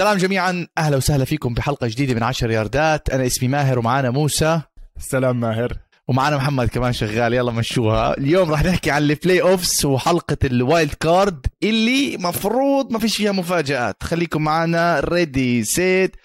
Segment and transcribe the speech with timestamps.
[0.00, 0.66] سلام جميعا.
[0.78, 3.10] أهلا وسهلا فيكم بحلقة جديدة من عشر ياردات.
[3.10, 4.60] أنا اسمي ماهر ومعانا موسى.
[4.98, 5.76] سلام ماهر.
[6.08, 7.34] ومعانا محمد كمان شغال.
[7.34, 8.18] يلا مشوها.
[8.18, 13.32] اليوم راح نحكي عن ال playoffs وحلقة ال wild card اللي مفروض ما فيش فيها
[13.32, 14.02] مفاجآت.
[14.02, 15.00] خليكم معانا.
[15.00, 16.16] ready set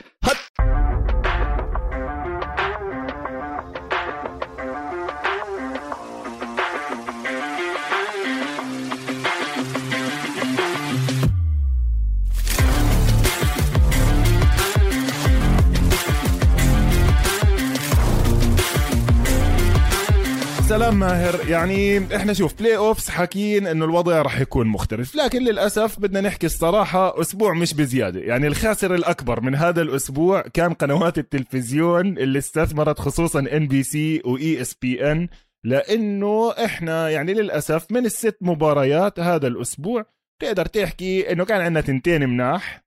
[20.85, 21.49] hut سلام ماهر.
[21.49, 25.15] يعني إحنا شوف playoffs حاكيين إنه الوضع راح يكون مختلف.
[25.15, 28.19] لكن للأسف بدنا نحكي الصراحة أسبوع مش بزيادة.
[28.19, 34.21] يعني الخاسر الأكبر من هذا الأسبوع كان قنوات التلفزيون اللي استثمرت خصوصا ان بي سي
[34.25, 35.27] واي اس بي ان
[35.63, 40.05] لأنه إحنا يعني للأسف من الست مباريات هذا الأسبوع
[40.41, 42.85] تقدر تحكي إنه كان عندنا تنتين مناح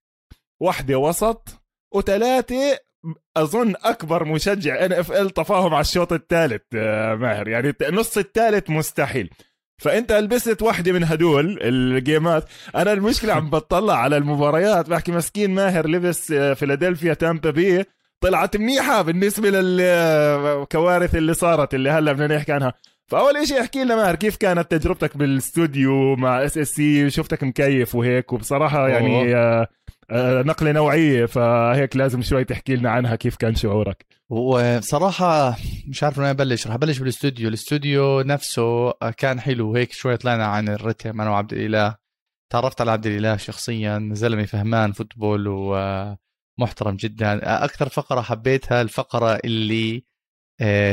[0.63, 1.49] واحدة وسط
[1.95, 2.79] وثلاثة
[3.37, 7.49] أظن أكبر مشجع NFL طفاهم على الشوط الثالث آه، ماهر.
[7.49, 9.31] يعني النص الثالث مستحيل.
[9.79, 12.45] فأنت لبست واحدة من هدول الجيمات.
[12.77, 14.91] أنا المشكلة عم بطلع على المباريات.
[14.91, 17.85] بحكي مسكين ماهر لبس آه، فيلادلفيا تامبا بي.
[18.21, 22.73] طلعت منيحة بالنسبة للكوارث اللي صارت اللي هلأ بدنا نحكي عنها.
[23.09, 28.89] فأول شيء احكي لنا ماهر كيف كانت تجربتك بالاستوديو مع SSC؟ شفتك مكيف وهيك وبصراحة
[28.89, 29.69] يعني آه
[30.11, 35.57] آه، نقلة نوعية فهيك لازم شوي تحكي لنا عنها كيف كان شعورك؟ وصراحة
[35.89, 40.69] مش عارف وين أبلش رح أبلش بالاستوديو الاستوديو نفسه كان حلو هيك شوي طلعنا عن
[40.69, 41.21] الرتم.
[41.21, 41.97] أنا وعبد الإله
[42.53, 47.65] تعرفت على عبد الإله شخصيا زلمة فهمان فوتبول ومحترم جدا.
[47.65, 50.05] أكثر فقرة حبيتها الفقرة اللي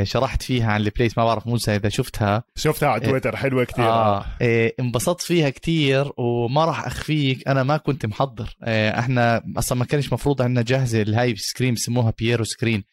[0.03, 4.25] شرحت فيها عن البليس ما بعرف موسى إذا شفتها شفتها على تويتر حلوة كثير آه.
[4.41, 4.71] آه.
[4.79, 10.13] انبسطت فيها كثير وما راح أخفيك أنا ما كنت محضر آه إحنا أصلا ما كانش
[10.13, 12.83] مفروض عندنا جاهزة الهاي screen بسموها Piero screen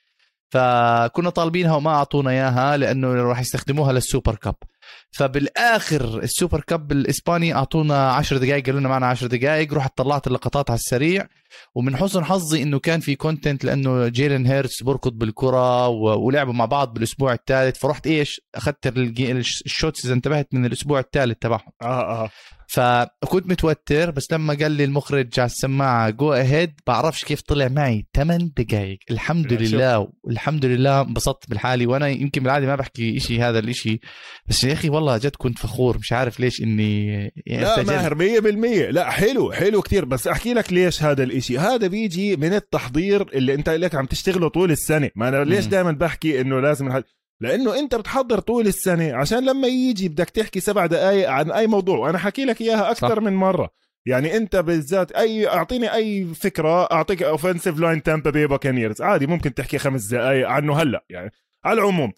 [0.51, 4.55] فكنا طالبينها وما أعطونا إياها لأنه راح يستخدموها لل Super Cup
[5.11, 10.27] فبالآخر ال Super Cup الإسباني أعطونا 10 دقائق قالوا لنا معنا 10 دقائق رحت طلعت
[10.27, 11.27] اللقطات على السريع
[11.75, 16.95] ومن حسن حظي إنه كان في content لأنه جيلن هيرتس بركض بالكرة ولعبوا مع بعض
[16.95, 18.87] بالأسبوع الثالث فرحت إيش؟ أخذت
[19.67, 21.73] ال shots إذا انتبهت من الأسبوع الثالث تبعهم.
[21.83, 22.31] آه آه.
[22.67, 28.07] فكنت متوتر بس لما قال لي المخرج على السماعة go ahead بعرفش كيف طلع معي.
[28.17, 31.87] 8 دقائق الحمد لله الحمد لله انبسطت بالحالي.
[31.87, 34.01] وأنا يمكن بالعادة ما بحكي شيء هذا الشيء
[34.47, 35.99] بس يا أخي والله جد كنت فخور.
[35.99, 37.07] مش عارف ليش إني
[37.47, 40.05] يعني لا ماهر 100% لا حلو حلو كتير.
[40.05, 44.49] بس أحكي لك ليش هذا الاشي هذا بيجي من التحضير اللي انت لك عم تشتغله
[44.49, 45.11] طول السنة.
[45.17, 47.03] ما أنا ليش دائما بحكي إنه لازم
[47.41, 51.99] لأنه أنت بتحضر طول السنة عشان لما يجي بدك تحكي سبع دقائق عن أي موضوع
[51.99, 53.23] وأنا حكي لك إياها أكثر صح.
[53.23, 53.71] من مرة.
[54.07, 59.55] يعني أنت بالذات اي أعطيني أي فكرة أعطيك offensive line تامبا بي باكانيرز عادي ممكن
[59.55, 61.33] تحكي خمس دقائق عنه هلأ يعني
[61.65, 62.13] على العموم.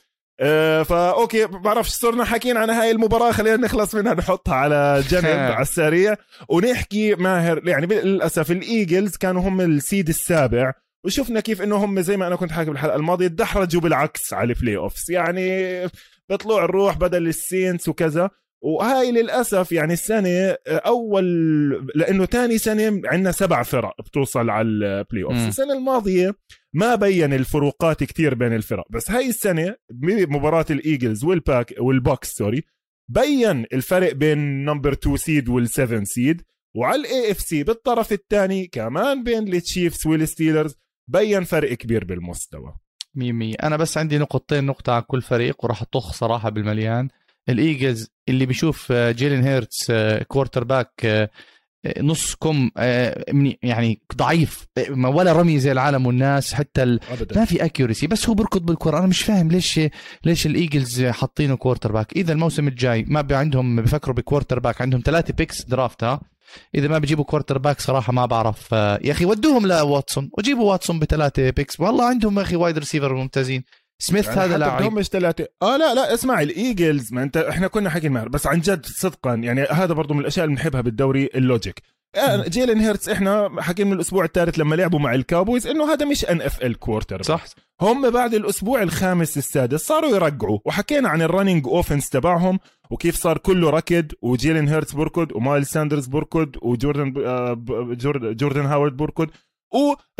[0.85, 5.63] فا okay بعرفش صرنا حكينا عن هاي المباراة خلينا نخلص منها نحطها على جنب على
[5.63, 6.17] السريع.
[6.49, 10.73] ونحكي ماهر يعني للأسف الإيجلز كانوا هم ال seed السابع
[11.05, 14.77] وشفنا كيف إنه هم زي ما أنا كنت حاكي بالحلقة الماضية تدحرجوا بالعكس على ال
[14.77, 15.67] playoffs يعني
[16.29, 18.31] بطلوع الروح بدل ال Saints وكذا.
[18.65, 21.25] وهاي للأسف يعني السنة أول
[21.95, 26.35] لأنه تاني سنة عندنا سبع فرق بتوصل على ال playoff السنة الماضية
[26.73, 32.65] ما بين الفروقات كتير بين الفرق بس هاي السنة بمباراه الإيجلز والباك والبوكس sorry
[33.11, 36.43] بين الفرق بين number 2 seed وال7 seed
[36.77, 40.75] وعلى ال AFC بالطرف الثاني كمان بين التشيفز والستيلرز
[41.11, 42.75] بين فرق كبير بالمستوى.
[43.15, 43.55] مية مية.
[43.63, 47.09] أنا بس عندي نقطتين نقطة على كل فريق وراح أطخ صراحة بالمليان.
[47.49, 49.93] الإيجلز اللي بيشوف آه، جيلين هيرتس
[50.29, 51.31] quarterback
[51.99, 52.71] نص كم
[53.63, 57.01] يعني ضعيف ولا رمي زي العالم والناس حتى ال...
[57.37, 58.99] ما في accuracy بس هو بركض بالكرة.
[58.99, 59.81] أنا مش فاهم ليش
[60.25, 65.63] ليش الإيجلز حاطينه quarterback إذا الموسم الجاي ما عندهم بفكروا ب quarterback عندهم ثلاثة picks
[65.63, 66.21] draft ها؟
[66.75, 68.75] إذا ما بيجيبوا quarterback صراحة ما بعرف.
[68.75, 70.31] آه، يا أخي ودوهم لواتسون.
[70.39, 73.65] وجيبوا واتسون بثلاثة picks والله عندهم يا أخي wide receiver ممتازين.
[73.99, 74.93] سميث يعني هذا لاعب.
[74.93, 78.61] مش ثلاثة آه لا لا اسمع ال Eagles ما أنت إحنا كنا حكينا بس عن
[78.61, 81.83] جد صدقا يعني هذا برضو من الأشياء اللي بنحبها بالدوري ال logic.
[82.17, 86.07] آه، جيلين هيرتس إحنا حكينا من الأسبوع الثالث لما لعبوا مع ال Cowboys إنه هذا
[86.07, 87.45] مش NFL quarter صح.
[87.81, 92.59] هم بعد الأسبوع الخامس السادس صاروا يرجعوا وحكينا عن ال running offense تبعهم
[92.91, 97.65] وكيف صار كله ركض وجيلين هيرتس بركض ومايلز ساندرز بركض وجوردن آه،
[98.33, 99.31] جوردن هاورد بركض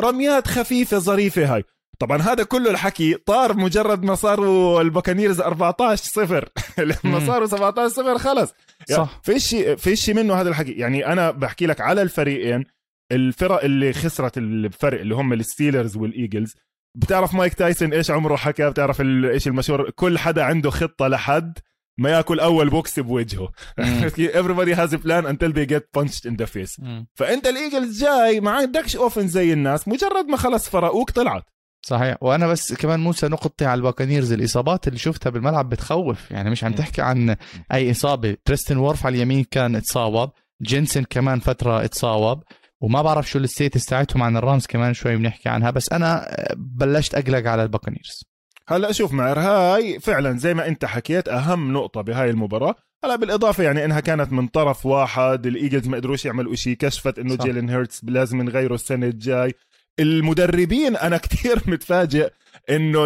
[0.01, 1.65] ورميات خفيفة ظريفة هاي.
[1.99, 6.49] طبعا هذا كله الحكي طار مجرد ما صاروا ال Buccaneers 14 صفر.
[7.05, 8.55] لما صاروا 17 صفر خلص.
[8.91, 9.21] يعني صح.
[9.23, 10.73] فيش فيش منه هذا الحكي.
[10.73, 12.65] يعني أنا بحكي لك على الفريقين
[13.13, 16.55] الفرق اللي خسرت الفرق اللي هم ال Steelers وال Eagles.
[16.97, 21.59] بتعرف مايك تايسون إيش عمره حكى؟ بتعرف إيش المشهور؟ كل حدا عنده خطة لحد
[21.99, 23.49] ما ياكل أول بوكس بوجهه.
[24.41, 26.81] everybody has a plan until they get punched in the face.
[27.15, 29.89] فأنت ال Eagles جاي ما عندكش offense زي الناس.
[29.89, 31.45] مجرد ما خلص فرقوك طلعت.
[31.87, 32.17] صحيح.
[32.21, 36.31] وأنا بس كمان موسى نقطتي على ال Buccaneers الإصابات اللي شفتها بالملعب بتخوف.
[36.31, 37.37] يعني مش عم تحكي عن
[37.73, 38.37] أي إصابة.
[38.45, 40.31] تريستن وورفس على اليمين كان اتصاب
[40.63, 42.43] جينسن كمان فترة اتصاب
[42.81, 45.71] وما بعرف شو ال status تاعتهم عن ال Rams كمان شوي بنحكي عنها.
[45.71, 48.25] بس أنا بلشت أقلق على ال Buccaneers.
[48.69, 52.75] هلا شوف ماهر هاي فعلا زي ما أنت حكيت أهم نقطة بهاي المباراة.
[53.05, 57.19] هلا بالإضافة يعني إنها كانت من طرف واحد ال Eagles ما قدروش يعملوا شيء كشفت
[57.19, 59.55] إنه جيلين هيرتس لازم نغيره السنة الجاي.
[60.01, 62.31] المدربين أنا كتير متفاجئ
[62.71, 63.05] إنه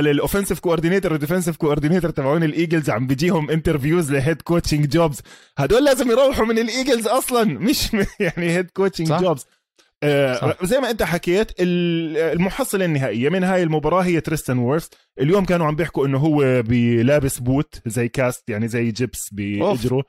[0.00, 4.86] ال offensive coordinator وال defensive coordinator تبعون ال Eagles عم بيجيهم interviews ل head coaching
[4.88, 5.20] jobs
[5.58, 7.88] هدول لازم يروحوا من ال Eagles أصلا مش
[8.20, 9.46] يعني head coaching jobs
[10.02, 14.88] آه زي ما أنت حكيت المحصلة النهائية من هاي المباراة هي تريستن وورفس
[15.20, 20.04] اليوم كانوا عم بيحكوا إنه هو بلابس boot زي cast يعني زي جيبس باجره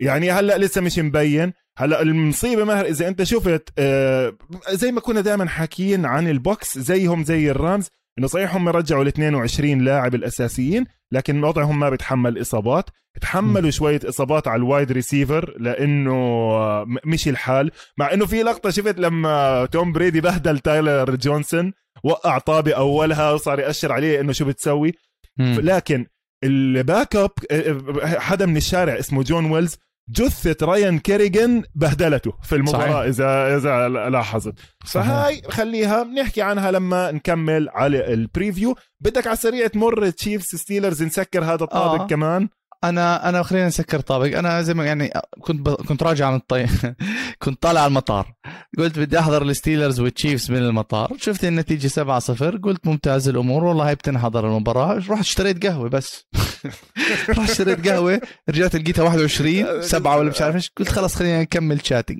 [0.00, 1.52] يعني هلأ لسه مش مبين.
[1.78, 4.34] هلا المصيبة ماهر إذا أنت شفت آه
[4.70, 7.88] زي ما كنا دائما حاكيين عن ال Bucs زيهم زي ال Rams
[8.18, 12.84] انه صحيح هم رجعوا ال 22 لاعب الأساسيين لكن وضعهم ما بيتحمل إصابات.
[13.20, 16.14] تحملوا شوية إصابات على ال wide receiver لأنه
[17.06, 17.70] مش الحال.
[17.98, 21.72] مع إنه في لقطة شفت لما توم بريدي بهدل تايلر جونسون
[22.04, 24.92] وقع طابة أولها وصار يأشر عليه إنه شو بتسوي.
[25.38, 26.06] لكن
[26.44, 27.30] ال backup
[28.02, 29.76] حدا من الشارع اسمه جوش ويلز
[30.10, 32.96] جثة رايان كيريجن بهدلته في المباراة صحيح.
[32.96, 34.54] إذا إذا لاحظت.
[34.86, 41.02] فهاي خليها بنحكي عنها لما نكمل على ال preview بدك على السريع تمر Chiefs Steelers
[41.02, 42.06] نسكر هذا الطابق آه.
[42.06, 42.48] كمان؟
[42.84, 45.10] أنا أنا خلينا نسكر طابق أنا زي ما يعني
[45.40, 45.74] كنت ب...
[45.74, 46.66] كنت راجع من الطي
[47.42, 48.34] كنت طالع على المطار.
[48.78, 51.12] قلت بدي أحضر ال Steelers وال Chiefs من المطار.
[51.20, 53.64] شفت النتيجة 7 0 قلت ممتاز الأمور.
[53.64, 54.94] والله هاي بتنحضر المباراة.
[55.08, 56.26] رحت اشتريت قهوة بس.
[57.28, 61.86] رحت اشتريت قهوه رجعت لقيتها 21 7 ولا مش عارف إيش قلت خلص خلينا نكمل
[61.86, 62.18] chatting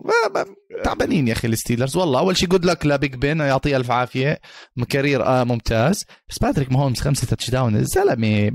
[0.84, 3.90] تعبانين يا أخي ال Steelers والله أول شيء good luck ل Big Ben يعطيه ألف
[3.90, 4.40] عافية.
[4.88, 6.04] career آه ممتاز.
[6.28, 8.52] بس باتريك ماهومز خمسة touchdown الزلمه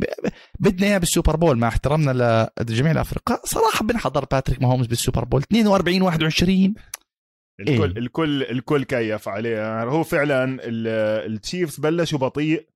[0.60, 3.42] بدنا إياه بال Super Bowl مع احترامنا لجميع الأفرقاء.
[3.46, 5.42] صراحة بنحضر باتريك ماهومز بال Super Bowl.
[5.42, 6.74] 42 21
[7.60, 9.58] الكل إيه؟ الكل الكل كيف عليه.
[9.58, 12.73] يعني هو فعلا ال Chiefs بلشوا بطيء.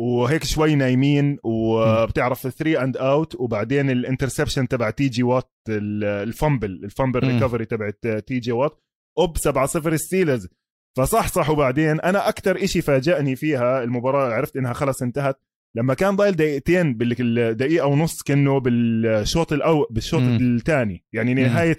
[0.00, 5.84] وهيك شوي نايمين وبتعرف 3 and out وبعدين ال interception تبع تي جي وات ال
[5.84, 8.78] fumble ال fumble recovery تبعت تي جي وات
[9.18, 10.48] up 7 0 Steelers
[10.96, 15.40] فصحصحوا بعدين أنا أكثر إشي فاجأني فيها المباراة عرفت إنها خلص انتهت.
[15.76, 21.04] لما كان ضايل دقيقتين بالدقيقه ونص كأنه بالشوط الأول بالشوط الثاني.
[21.12, 21.78] يعني نهاية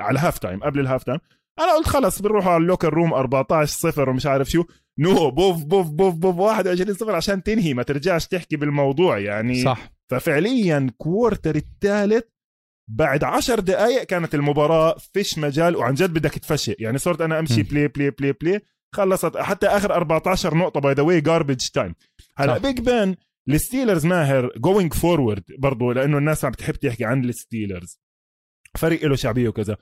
[0.00, 1.18] على ال half time قبل ال half time
[1.58, 4.64] أنا قلت خلص بنروح على ال locker room 14 0 ومش عارف شو.
[4.98, 9.92] no بوف بوف بوف بوف 21 0 عشان تنهي ما ترجعش تحكي بالموضوع يعني صح.
[10.10, 12.24] ففعليا quarter الثالث
[12.90, 17.62] بعد عشر دقائق كانت المباراة فيش مجال وعن جد بدك تفشي يعني صرت أنا أمشي
[17.62, 18.60] play play play play
[18.94, 21.94] خلصت حتى آخر 14 نقطة by the way garbage time
[22.36, 23.16] هلأ Big Ben
[23.48, 28.00] ال Steelers ماهر going forward برضه لأنه الناس عم بتحب تحكي عن ال Steelers.
[28.78, 29.76] فريق له شعبية وكذا.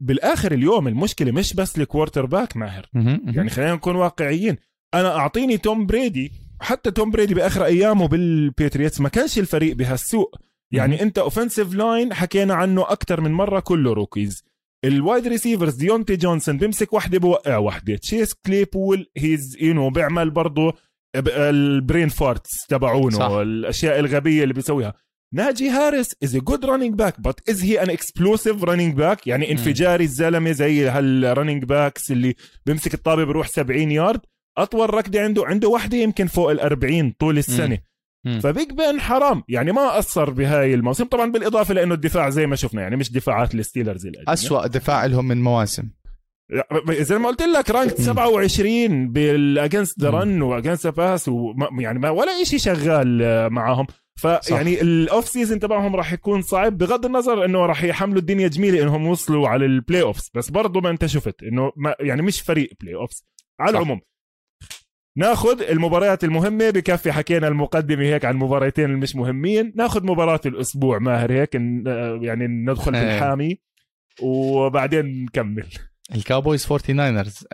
[0.00, 4.56] بالآخر اليوم المشكلة مش بس ال quarterback ماهر يعني خلينا نكون واقعيين.
[4.94, 6.32] أنا أعطيني توم بريدي.
[6.60, 10.34] حتى توم بريدي بآخر أيامه بال Patriots ما كانش الفريق بهالسوء.
[10.72, 14.44] يعني أنت offensive line حكينا عنه أكثر من مرة كله rookies
[14.84, 17.96] ال wide receivers ديونتي جونسون بيمسك وحدة بوقع وحدة.
[17.96, 20.74] تشيس كليبول he's you know بيعمل برضه
[21.16, 24.94] ال brain farts تبعونه الأشياء الغبية اللي بيسويها.
[25.34, 29.52] ناجي هاريس is a good running back بس is he an explosive running back يعني
[29.52, 32.34] انفجاري الزلمة زي هال running backs اللي
[32.66, 34.20] بيمسك الطابة بيروح 70 يارد
[34.58, 37.78] أطول ركضة عنده عنده وحدة يمكن فوق ال 40 طول السنة.
[38.40, 42.56] ف Big Ben حرام يعني ما قصر بهاي الموسم طبعا بالإضافة لأنه الدفاع زي ما
[42.56, 45.88] شفنا يعني مش دفاعات ال Steelers القديمه اسوء دفاع لهم من مواسم.
[46.90, 51.30] زي ما قلت لك rank 27 بال against the run و against pass
[51.78, 53.18] يعني ما ولا شيء شغال
[53.52, 53.86] معاهم.
[54.16, 58.82] فيعني ال off season تبعهم راح يكون صعب بغض النظر إنه راح يحملوا الدنيا جميلة
[58.82, 62.70] إنهم وصلوا على ال playoffs بس برضه ما أنت شفت إنه ما يعني مش فريق
[62.80, 63.24] playoffs
[63.60, 63.78] على صح.
[63.78, 64.00] العموم
[65.16, 71.32] ناخذ المباريات المهمة بكفي حكينا المقدمة هيك عن المباراتين المش مهمين ناخذ مباراة الأسبوع ماهر
[71.32, 71.54] هيك
[72.22, 73.16] يعني ندخل في إيه.
[73.16, 73.60] الحامي
[74.22, 75.66] وبعدين نكمل
[76.14, 77.44] ال Cowboys 49ers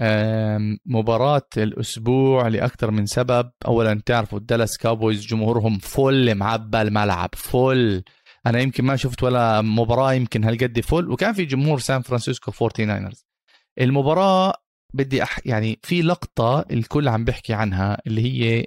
[0.86, 3.50] مباراة الأسبوع لأكثر من سبب.
[3.66, 8.02] أولا تعرفوا الدالاس كاوبويز جمهورهم فل معبى الملعب فل.
[8.46, 11.10] أنا يمكن ما شفت ولا مباراة يمكن هالقد فل.
[11.10, 13.24] وكان في جمهور سان فرانسيسكو 49ers
[13.80, 14.54] المباراة
[14.94, 18.66] بدي أح يعني في لقطة الكل عم بيحكي عنها اللي هي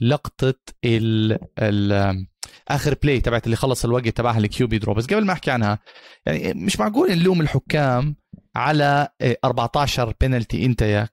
[0.00, 2.26] لقطة ال ال
[2.68, 5.78] آخر play تبعت اللي خلص الوقت تبعها ال QB draw بس قبل ما أحكي عنها
[6.26, 8.16] يعني مش معقول نلوم الحكام
[8.56, 9.08] على
[9.44, 11.08] 14 بينالتي أنت يا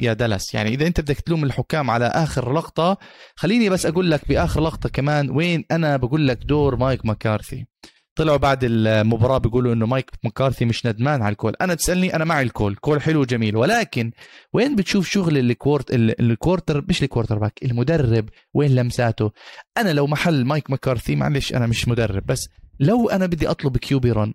[0.00, 0.54] يا دالاس.
[0.54, 2.98] يعني إذا أنت بدك تلوم الحكام على آخر لقطة
[3.36, 7.66] خليني بس أقول لك بآخر لقطة كمان وين أنا بقول لك دور مايك مكارثي
[8.14, 11.54] طلعوا بعد المباراة بيقولوا إنه مايك مكارثي مش ندمان على ال call.
[11.60, 12.74] أنا تسألني أنا معي ال call.
[12.76, 13.56] call حلو وجميل.
[13.56, 14.10] ولكن
[14.52, 19.30] وين بتشوف شغل ال quarter ال quarter مش ال quarterback المدرب وين لمساته؟
[19.78, 22.48] أنا لو محل مايك مكارثي معلش أنا مش مدرب بس
[22.80, 24.34] لو أنا بدي أطلب QB run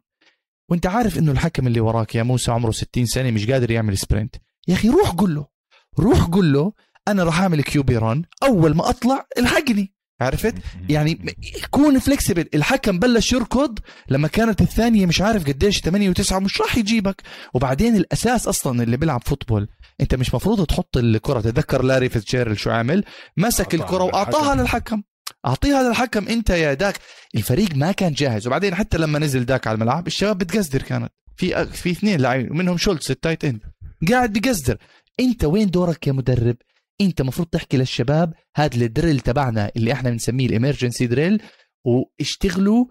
[0.73, 4.35] وانت عارف انه الحكم اللي وراك يا موسى عمره 60 سنة مش قادر يعمل sprint
[4.67, 5.47] يا أخي روح قول له.
[5.99, 6.73] روح قول له
[7.07, 9.93] أنا راح أعمل QB run أول ما أطلع الحقني.
[10.21, 10.55] عرفت؟
[10.89, 11.35] يعني
[11.71, 16.77] كون flexible الحكم بلش يركض لما كانت الثانية مش عارف قديش 8 و9 مش راح
[16.77, 17.21] يجيبك.
[17.53, 19.67] وبعدين الأساس أصلا اللي بيلعب football
[20.01, 23.03] أنت مش مفروض تحط الكرة تذكر لاري فيتشيرل شو عمل
[23.37, 25.03] مسك الكرة وأعطاها للحكم.
[25.45, 26.99] أعطيها للحكم أنت يا داك.
[27.35, 28.47] الفريق ما كان جاهز.
[28.47, 31.11] وبعدين حتى لما نزل داك على الملعب الشباب بتقزدر كانت.
[31.37, 33.61] في في اثنين لاعبين ومنهم شولتس ال tight end
[34.11, 34.77] قاعد بقزدر
[35.19, 36.55] أنت وين دورك يا مدرب؟
[37.01, 41.41] أنت المفروض تحكي للشباب هذا ال drill تبعنا اللي إحنا بنسميه ال emergency drill
[41.85, 42.85] واشتغلوا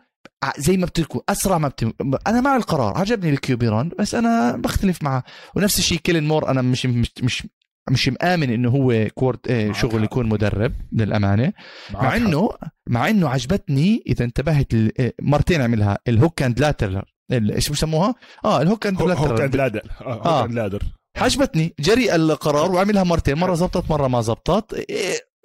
[0.59, 1.93] زي ما بتركوا أسرع ما بتم...
[2.27, 5.25] أنا مع القرار عجبني ال QB run بس أنا بختلف معه.
[5.57, 7.47] ونفس الشيء كيلين مور أنا مش مش مش
[7.91, 11.53] مش مآمن إنه هو كورت إيه شغل يكون مدرب للأمانة.
[11.95, 12.51] مع إنه
[12.87, 15.99] مع إنه عجبتني إذا انتبهت إيه، مرتين عملها.
[16.09, 17.05] ال hook and ladder.
[17.33, 19.33] إيش بسموها؟ آه ال hook and ladder.
[19.33, 19.83] hook and ladder.
[20.01, 20.83] آه hook and ladder.
[21.17, 21.75] عجبتني.
[21.81, 23.39] جريء القرار وعملها مرتين.
[23.39, 24.87] مرة زبطت مرة ما زبطت.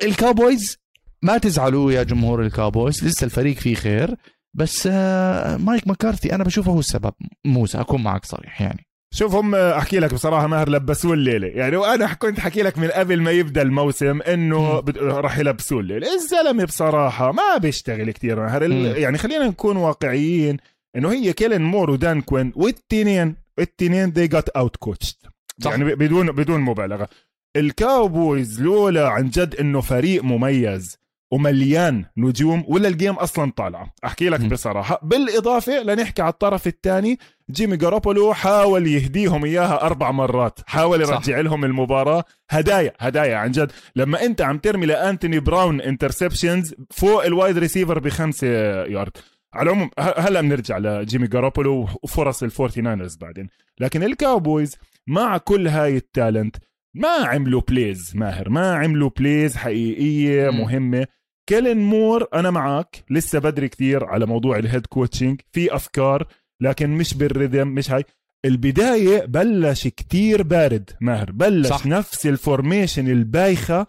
[0.03, 0.77] الكاوبويز
[1.22, 3.03] ما تزعلوا يا جمهور الكاوبويز.
[3.06, 4.15] لسه الفريق فيه خير.
[4.53, 7.13] بس آه، مايك مكارثي أنا بشوفه هو السبب.
[7.46, 8.87] موسى أكون معك صريح يعني.
[9.17, 11.47] شوف هم أحكي لك بصراحة ماهر لبسوه الليلة.
[11.47, 16.07] يعني وأنا كنت حكي لك من قبل ما يبدأ الموسم إنه راح يلبسوه الليلة.
[16.15, 18.71] الزلمة بصراحة ما بيشتغل كثير ماهر.
[18.97, 20.57] يعني خلينا نكون واقعيين
[20.95, 23.36] إنه هي كيلن مور ودان كوين والتنين.
[23.59, 25.29] التنين they got out coached
[25.65, 27.09] يعني بدون بدون مبالغة.
[27.55, 30.97] الكاوبويز لولا عن جد إنه فريق مميز.
[31.31, 34.48] ومليان نجوم ولا ال game أصلا طالعه أحكي لك م.
[34.50, 35.00] بصراحة.
[35.03, 37.19] بالإضافة لنحكي على الطرف الثاني
[37.51, 40.60] جيمي جاروبولو حاول يهديهم إياها أربع مرات.
[40.67, 41.29] حاول يرجع صح.
[41.29, 42.24] لهم المباراة.
[42.50, 43.72] هدايا هدايا عن جد.
[43.96, 48.48] لما أنت عم ترمي لأنتوني براون interceptions فوق ال wide receiver بخمسة
[48.86, 49.17] يارد
[49.53, 53.50] على العموم هلأ بنرجع لجيمي جاروبولو وفرص الفورتي ناينرز بعدين.
[53.79, 54.75] لكن الكاوبويز
[55.07, 56.56] مع كل هاي ال talent
[56.98, 61.08] ما عملوا plays ماهر ما عملوا plays حقيقية مهمة.
[61.50, 66.27] كيلن مور أنا معك لسه بدري كثير على موضوع ال head coaching في أفكار
[66.62, 68.04] لكن مش بال rhythm مش هاي.
[68.46, 71.86] البداية بلش كتير بارد ماهر بلش صح.
[71.86, 73.88] نفس ال formation البايخة.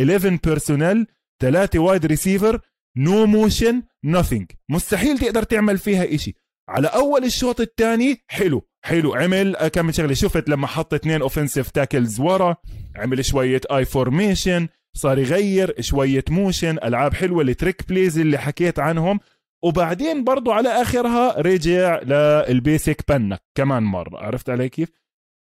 [0.00, 1.06] 11 personnel
[1.42, 2.60] ثلاثة wide receiver
[2.96, 4.46] no motion nothing.
[4.68, 6.34] مستحيل تقدر تعمل فيها إشي.
[6.68, 9.14] على أول الشوط الثاني حلو حلو.
[9.14, 12.56] عمل كم من شغله شفت لما حط اثنين offensive tackles ورا
[12.96, 18.78] عمل شوية I formation صار يغير شوية motion ألعاب حلوة ال trick plays اللي حكيت
[18.78, 19.20] عنهم.
[19.64, 24.18] وبعدين برضو على آخرها رجع لل basic بنك كمان مرة.
[24.18, 24.88] عرفت علي كيف؟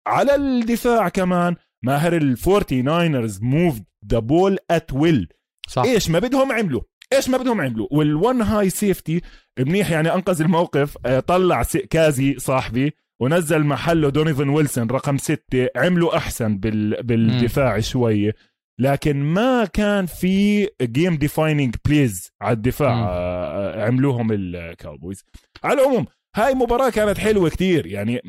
[0.06, 5.28] على الدفاع كمان ماهر الفورتي ناينرز move the ball at will
[5.68, 5.83] صح.
[5.83, 6.83] إيش ما بدهم عملوا.
[7.12, 9.20] إيش ما بدهم عملوا والون هاي safety
[9.58, 16.16] منيح يعني أنقذ الموقف آه، طلع كازي صاحبي ونزل محله دونيفن ويلسون رقم ستة عملوا
[16.16, 17.02] أحسن بال...
[17.02, 18.34] بالدفاع شوية
[18.80, 23.06] لكن ما كان في game defining plays على الدفاع مم.
[23.08, 25.25] آه، عملوهم الكاوبويز
[25.64, 28.20] على العموم هاي مباراة كانت حلوة كتير يعني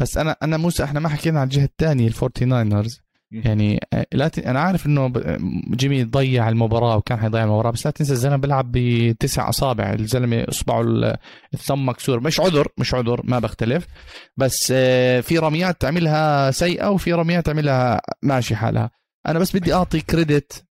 [0.00, 3.00] بس أنا أنا موسى إحنا ما حكينا على الجهة الثانية الفورتي ناينرز
[3.32, 4.38] يعني آه، لا ت...
[4.38, 5.12] أنا عارف إنه
[5.70, 10.82] جيمي ضيع المباراة وكان حيضيع المباراة بس لا تنسى الزلمة بيلعب بتسع أصابع الزلمة أصبعه
[11.56, 12.20] ال thumb مكسور.
[12.20, 13.86] مش عذر مش عذر ما بختلف.
[14.36, 18.90] بس آه، في رميات تعملها سيئة وفي رميات تعملها ماشي حالها.
[19.26, 20.66] أنا بس بدي أعطي credit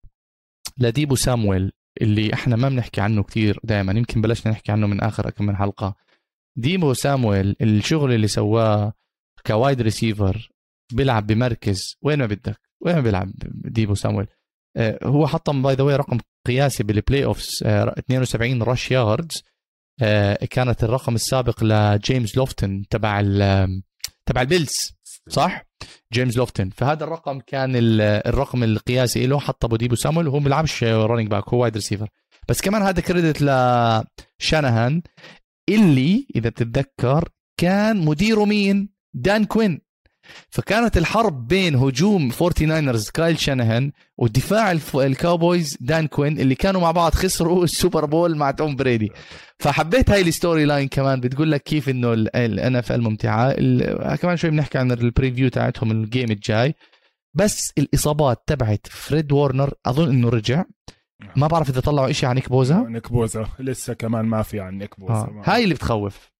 [0.77, 1.71] لديبو سامويل
[2.01, 5.55] اللي إحنا ما بنحكي عنه كثير دائما يمكن بلشنا نحكي عنه من آخر كم من
[5.55, 5.95] حلقة.
[6.55, 8.93] ديبو سامويل الشغل اللي سواه
[9.47, 10.49] ك wide receiver
[10.93, 11.97] بيلعب بمركز.
[12.01, 13.31] وين ما بدك وين ما بيلعب
[13.65, 14.27] ديبو سامويل.
[14.77, 19.43] آه، هو حطم by the رقم قياسي بال playoffs 72 rush yards
[20.49, 23.21] كانت الرقم السابق لجيمس لوفتن تبع
[24.25, 24.73] تبع البيلز
[25.29, 25.65] صح؟
[26.13, 30.83] جيمس لوفتن فهذا الرقم كان الرقم القياسي له حط أبو ديبو سامويل وهو ما بيلعبش
[30.83, 32.09] running back هو wide receiver
[32.49, 35.01] بس كمان هذا credit لشانهان
[35.69, 39.81] اللي إذا بتتذكر كان مديره مين؟ دان كوين
[40.49, 47.13] فكانت الحرب بين هجوم 49ers كايل شانهان ودفاع الكاوبويز دان كوين اللي كانوا مع بعض
[47.13, 49.11] خسروا السوبر بول مع توم بريدي.
[49.59, 53.53] فحبيت هاي ال storyline كمان بتقول لك كيف إنه ال NFL ممتعة.
[54.15, 56.75] كمان شوي بنحكي عن ال preview تاعتهم ال game الجاي.
[57.33, 60.63] بس الإصابات تبعت فريد وورنر أظن إنه رجع.
[61.35, 62.85] ما بعرف إذا طلعوا إشي عن نيك بوزا.
[62.89, 63.47] نيك بوزا.
[63.59, 65.13] لسه كمان ما في عن نيك بوزا.
[65.13, 65.41] آه.
[65.45, 66.34] هاي اللي بتخوف.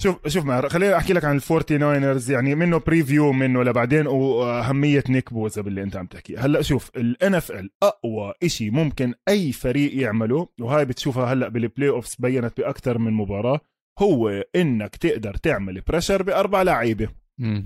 [0.00, 4.06] شوف شوف ماهر خليني أحكي لك عن ال Forty Niners يعني منه preview منه لبعدين
[4.06, 6.36] وأهمية نيك بوزا باللي أنت عم تحكي.
[6.36, 12.16] هلأ شوف ال NFL أقوى إشي ممكن أي فريق يعمله وهاي بتشوفها هلأ بال playoffs
[12.18, 13.60] بينت باكثر من مباراة
[13.98, 17.08] هو إنك تقدر تعمل pressure بأربع لعيبة.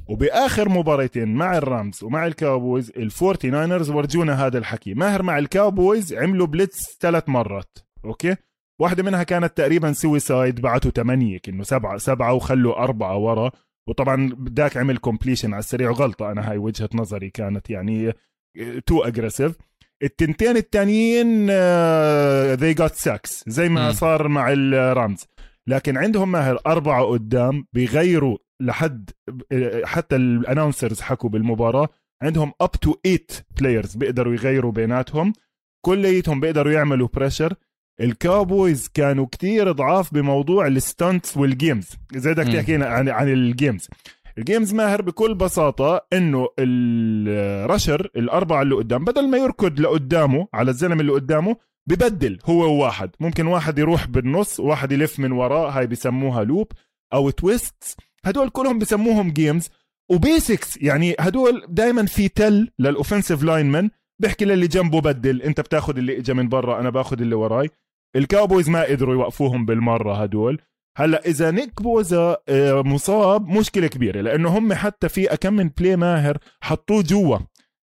[0.08, 4.94] وبآخر مباراتين مع ال Rams ومع ال Cowboys ال Forty Niners ورجونا هذا الحكي.
[4.94, 8.37] ماهر مع ال Cowboys عملوا blitz ثلاث مرات أوكي؟
[8.80, 13.50] واحدة منها كانت تقريبا suicide بعتوا ثمانية كأنه سبعة سبعة وخلوا أربعة ورا.
[13.88, 16.32] وطبعا بداك عمل completion على السريع غلطة.
[16.32, 18.12] أنا هاي وجهة نظري كانت يعني
[18.87, 19.56] too aggressive
[20.02, 21.50] التنتين التانيين
[22.54, 23.92] they got sacks زي ما مم.
[23.92, 25.26] صار مع ال Rams
[25.68, 29.11] لكن عندهم ماهر أربعة قدام بيغيروا لحد
[29.52, 31.88] آه، حتى ال announcers حكوا بالمباراة.
[32.23, 33.18] عندهم up to 8
[33.60, 35.32] players بيقدروا يغيروا بيناتهم.
[35.85, 37.54] كليتهم بيقدروا يعملوا pressure
[38.00, 41.88] ال Cowboys كانوا كتير ضعاف بموضوع ال stunts وال games.
[42.14, 42.52] زي بدك.
[42.52, 43.88] تحكينا عن عن ال games.
[44.38, 50.48] ال games ماهر بكل بساطة إنه ال rusher الأربعة اللي قدام بدل ما يركض لقدامه
[50.54, 53.10] على الزلمة اللي قدامه ببدل هو وواحد.
[53.20, 56.72] ممكن واحد يروح بالنص واحد يلف من وراه هاي بسموها loop
[57.12, 59.68] أو twist هدول كلهم بسموهم games.
[60.10, 63.90] و basics يعني هدول دائما في tell لل offensive linemen.
[64.20, 67.70] بيحكي للي جنبه بدل أنت بتاخذ اللي اجى من برا أنا باخذ اللي وراي.
[68.16, 70.61] ال Cowboys ما قدروا يوقفوهم بالمرة هدول.
[70.97, 75.96] هلأ إذا نيك بوزا آه، مصاب مشكلة كبيرة لأنه هم حتى في كم من play
[75.97, 77.38] ماهر حطوه جوا.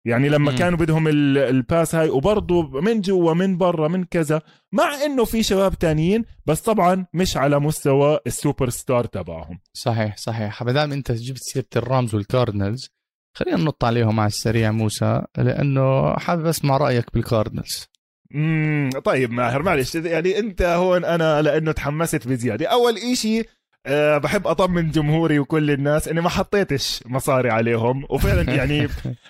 [0.08, 0.58] يعني لما مم.
[0.58, 5.26] كانوا بدهم ال- ال pass هاي وبرضه من جوا من برا من كذا مع إنه
[5.26, 9.60] في شباب تانيين بس طبعا مش على مستوى السوبر ستار تبعهم.
[9.74, 10.64] صحيح صحيح.
[10.64, 12.90] ما دام أنت جبت سيرة ال Rams وال Cardinals
[13.38, 17.88] خلينا ننط عليهم على السريع موسى لأنه حابب أسمع رأيك بال Cardinals
[18.36, 22.66] امم طيب ماهر معلش يعني انت هون أنا لأنه تحمست بزيادة.
[22.68, 23.44] اول إشي
[23.88, 28.06] أه بحب اطمن جمهوري وكل الناس اني ما حطيتش مصاري عليهم.
[28.10, 28.88] وفعلا يعني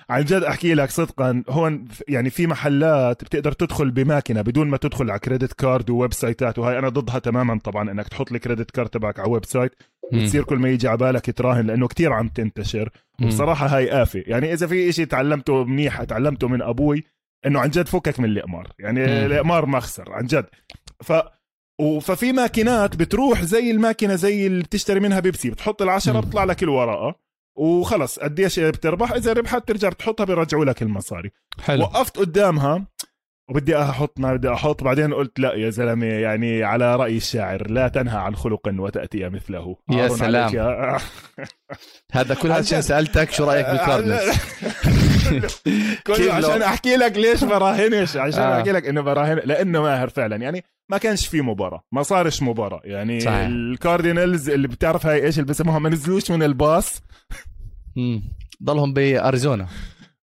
[0.10, 5.12] عن جد احكي لك صدقا هون يعني في محلات بتقدر تدخل بماكينه بدون ما تدخل
[5.12, 8.72] على credit card و website ات وهي أنا ضدها تماما طبعا إنك تحط ال credit
[8.72, 9.72] card تبعك على website
[10.13, 12.89] وتصير كل ما يجي على بالك تراهن لأنه كتير عم تنتشر.
[13.20, 13.26] مم.
[13.26, 14.24] وبصراحة هاي آفة.
[14.28, 17.04] يعني إذا في إشي تعلمته منيح تعلمته من أبوي
[17.46, 18.68] إنه عن جد فكك من الإقمار.
[18.80, 19.26] يعني مم.
[19.26, 20.46] الإقمار مخسر عن جد.
[21.04, 21.14] ف
[22.02, 26.22] ففي ماكينات بتروح زي الماكينة زي اللي بتشتري منها بيبسي بتحط العشرة مم.
[26.22, 27.16] بيطلع لك الورقة
[27.58, 28.20] وخلص.
[28.20, 31.32] قديش بتربح؟ إذا ربحت ترجع بتحطها بيرجعوا لك المصاري.
[31.64, 31.84] حلو.
[31.84, 32.88] وقفت قدامها
[33.50, 37.88] وبدي أحط ما بدي أحط بعدين قلت لا يا زلمة يعني على رأي الشاعر لا
[37.88, 40.56] تنهى عن خلق وتأتي مثله يا سلام.
[40.56, 40.98] يا-
[42.12, 42.82] هذا كل عن عشان.
[42.82, 44.30] سألتك شو رأيك بال Cardinals
[46.06, 48.58] كيف كله عشان أحكي لك ليش براهنش عشان آه.
[48.60, 52.82] أحكي لك إنه براهن لأنه ماهر فعلا يعني ما كانش في مباراة ما صارش مباراة
[52.84, 53.36] يعني صحيح.
[53.48, 57.02] ال Cardinals اللي بتعرف هاي إيش اللي بسموها ما نزلوش من الباص.
[58.64, 59.68] ضلهم بأريزونا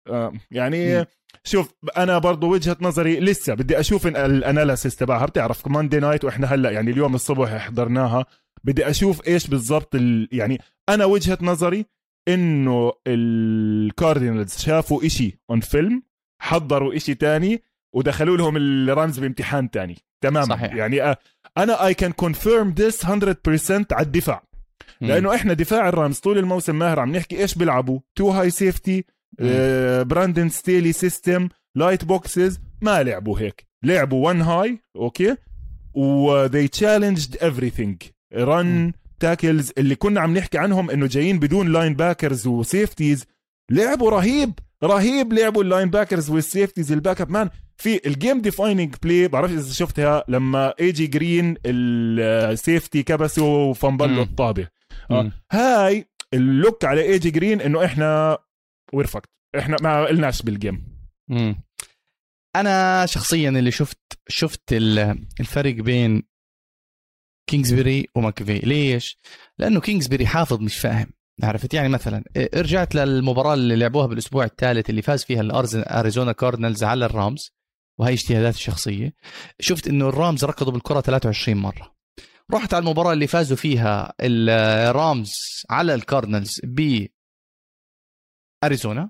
[0.08, 1.06] آه، يعني.
[1.44, 6.26] شوف أنا برضو وجهة نظري لسه بدي أشوف ال- ال analysis تبعها بتعرف Monday night
[6.26, 8.26] وإحنا هلأ يعني اليوم الصبح حضرناها
[8.64, 10.28] بدي أشوف إيش بالضبط ال...
[10.32, 11.86] يعني أنا وجهة نظري
[12.28, 16.04] إنه ال Cardinals شافوا إشي on film
[16.42, 17.64] حضروا إشي تاني
[17.96, 20.74] ودخلوا لهم ال Rams بامتحان تاني تماما صحيح.
[20.74, 21.18] يعني آه،
[21.58, 23.10] أنا I can confirm this 100%
[23.92, 24.44] على الدفاع.
[25.02, 29.06] لأنه إحنا دفاع الرامز طول الموسم ماهر عم نحكي إيش بيلعبوا تو هاي سيفتي
[30.04, 33.68] براندن ستيلي سيستم لايت بوكسز ما لعبوا هيك.
[33.84, 35.36] لعبوا وان هاي أوكي؟
[35.94, 37.98] و they challenged everything.
[38.36, 38.94] رن.
[39.20, 43.26] تاكلز اللي كنا عم نحكي عنهم إنه جايين بدون لاين باكرز وسيفتيز
[43.72, 49.52] لعبوا رهيب رهيب لعبوا اللاين باكرز والسيفتيز الباك أب مان في الجيم ديفايننج بلاي بعرف
[49.52, 54.20] إذا شفتها لما اي جي جرين السيفتي كبسه وفنبلو مم.
[54.20, 54.68] الطابة.
[55.10, 55.32] مم.
[55.52, 58.38] هاي ال look على اي جي جرين إنه إحنا
[58.94, 61.64] ورفقت إحنا ما قلناش بال game مم.
[62.56, 66.24] أنا شخصيا اللي شفت شفت ال- الفرق بين
[67.50, 68.60] كينجزبري وماكفي.
[68.60, 69.18] ليش؟
[69.60, 71.08] لأنه كينجزبري حافظ مش فاهم.
[71.44, 72.24] عرفت؟ يعني مثلا
[72.56, 77.52] رجعت للمباراة اللي لعبوها بالأسبوع الثالث اللي فاز فيها ال Arizona Cardinals على ال Rams
[78.00, 79.14] وهي اجتهاداتي الشخصيه
[79.60, 81.96] شفت إنه ال Rams ركضوا بالكرة 23 مرة.
[82.54, 85.34] رحت على المباراة اللي فازوا فيها ال Rams
[85.70, 87.06] على ال Cardinals ب
[88.64, 89.10] أريزونا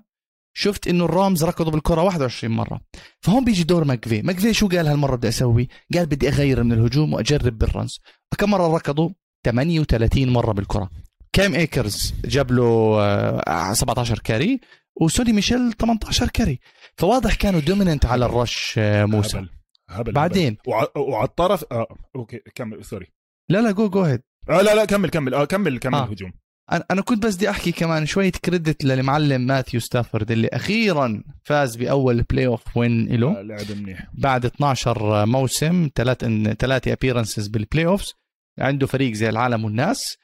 [0.56, 2.80] شفت إنه ال Rams ركضوا بالكرة 21 مرة.
[3.20, 4.22] فهون بيجي دور ماكفي.
[4.22, 8.00] ماكفي شو قال هالمرة بدي أسوي؟ قال بدي أغير من الهجوم وأجرب بال runs
[8.38, 9.10] كم مرة ركضوا؟
[9.46, 10.90] 38 مرة بالكرة.
[11.32, 14.60] كام إيكرز جاب له آه، 17 carry
[15.00, 16.60] وسوني ميشيل 18 carry.
[16.96, 19.38] فواضح كانوا dominant على ال rush آه، موسى.
[19.38, 19.48] هبل.
[19.90, 21.86] هبل بعدين؟ وع- وعلى الطرف آه
[22.16, 23.06] أوكي كمل sorry
[23.48, 26.04] لا لا go go ahead آه لا لا كمل كمل آه كمل كمل آه.
[26.04, 26.32] الهجوم.
[26.72, 31.76] أنا أنا كنت بس بدي أحكي كمان شوية credit للمعلم ماثيو ستافورد اللي أخيرا فاز
[31.76, 33.38] بأول playoff وين له.
[33.38, 34.06] آه، لعب منيح.
[34.14, 36.18] بعد 12 موسم ثلاث
[36.58, 38.12] ثلاثة appearances بال playoffs
[38.58, 40.16] عنده فريق زي العالم والناس.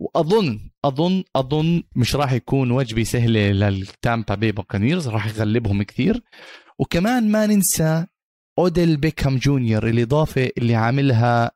[0.00, 6.22] واظن اظن أظن مش راح يكون وجبة سهلة لل Tampa Bay Buccaneers راح يغلبهم كثير.
[6.78, 8.06] وكمان ما ننسى
[8.58, 11.50] اوديل بيكهام جونيور الإضافة اللي عاملها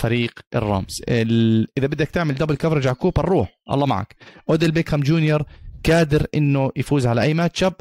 [0.00, 1.02] لفريق الرامز.
[1.08, 1.66] ال...
[1.78, 3.60] إذا بدك تعمل double coverage على كوبر روح.
[3.70, 4.16] الله معك.
[4.50, 5.42] أوديل بيكهام جونيور
[5.86, 7.74] قادر إنه يفوز على أي matchup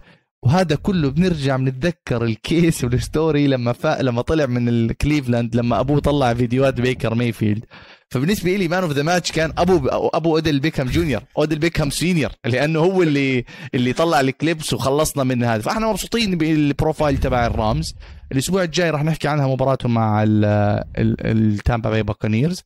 [0.44, 4.02] وهذا كله بنرجع بنتذكر ال case وال story لما فا...
[4.02, 7.66] لما طلع من الكليفلاند لما أبوه طلع فيديوهات بيكر مايفيلد.
[8.10, 12.32] فبالنسبة لي man of the match كان ابو أبو أوديل بيكهام جونيور أوديل بيكهام senior
[12.46, 15.62] لأنه هو اللي اللي طلع ال clips وخلصنا من هذا.
[15.62, 17.96] فإحنا مبسوطين بال profile تبع الرامز.
[18.32, 22.63] الأسبوع الجاي راح نحكي عنها مباراتهم مع التامبا باي باكانيرز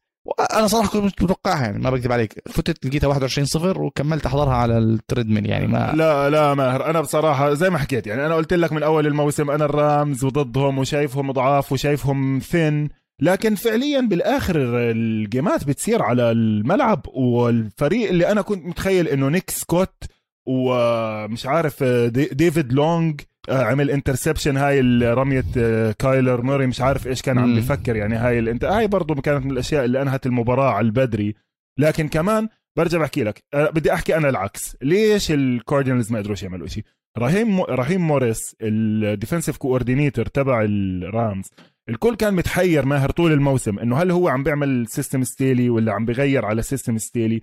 [0.53, 2.33] أنا صراحة كنت متوقعها يعني ما بكذب عليك.
[2.49, 6.85] فتت لقيتها 21 صفر وكملت احضرها على ال treadmill يعني ما لا لا ماهر.
[6.89, 10.77] أنا بصراحة زي ما حكيت يعني أنا قلت لك من أول الموسم أنا الرامز وضدهم
[10.77, 12.89] وشايفهم ضعاف وشايفهم thin
[13.21, 14.55] لكن فعليا بالآخر
[14.91, 20.03] ال game ات بتصير على الملعب والفريق اللي أنا كنت متخيل إنه نيك سكوت
[20.47, 24.79] ومش عارف دي ديفيد لونج عمل interception هاي
[25.13, 25.43] رمية
[25.91, 27.55] كايلر موراي مش عارف إيش كان عم.
[27.55, 31.35] بفكر يعني هاي ال int هاي برضه كانت من الأشياء اللي أنهت المباراة على البدري
[31.79, 36.67] لكن كمان برجع بحكي لك أه بدي أحكي أنا العكس ليش الكاردينالز ما قدروش يعملوا
[36.67, 36.83] شيء
[37.17, 41.45] رحيم رحيم موريس ال defensive coordinator تبع الرامز
[41.89, 46.05] الكل كان متحير ماهر طول الموسم إنه هل هو عم بيعمل system ستيلي ولا عم
[46.05, 47.41] بغير على system ستيلي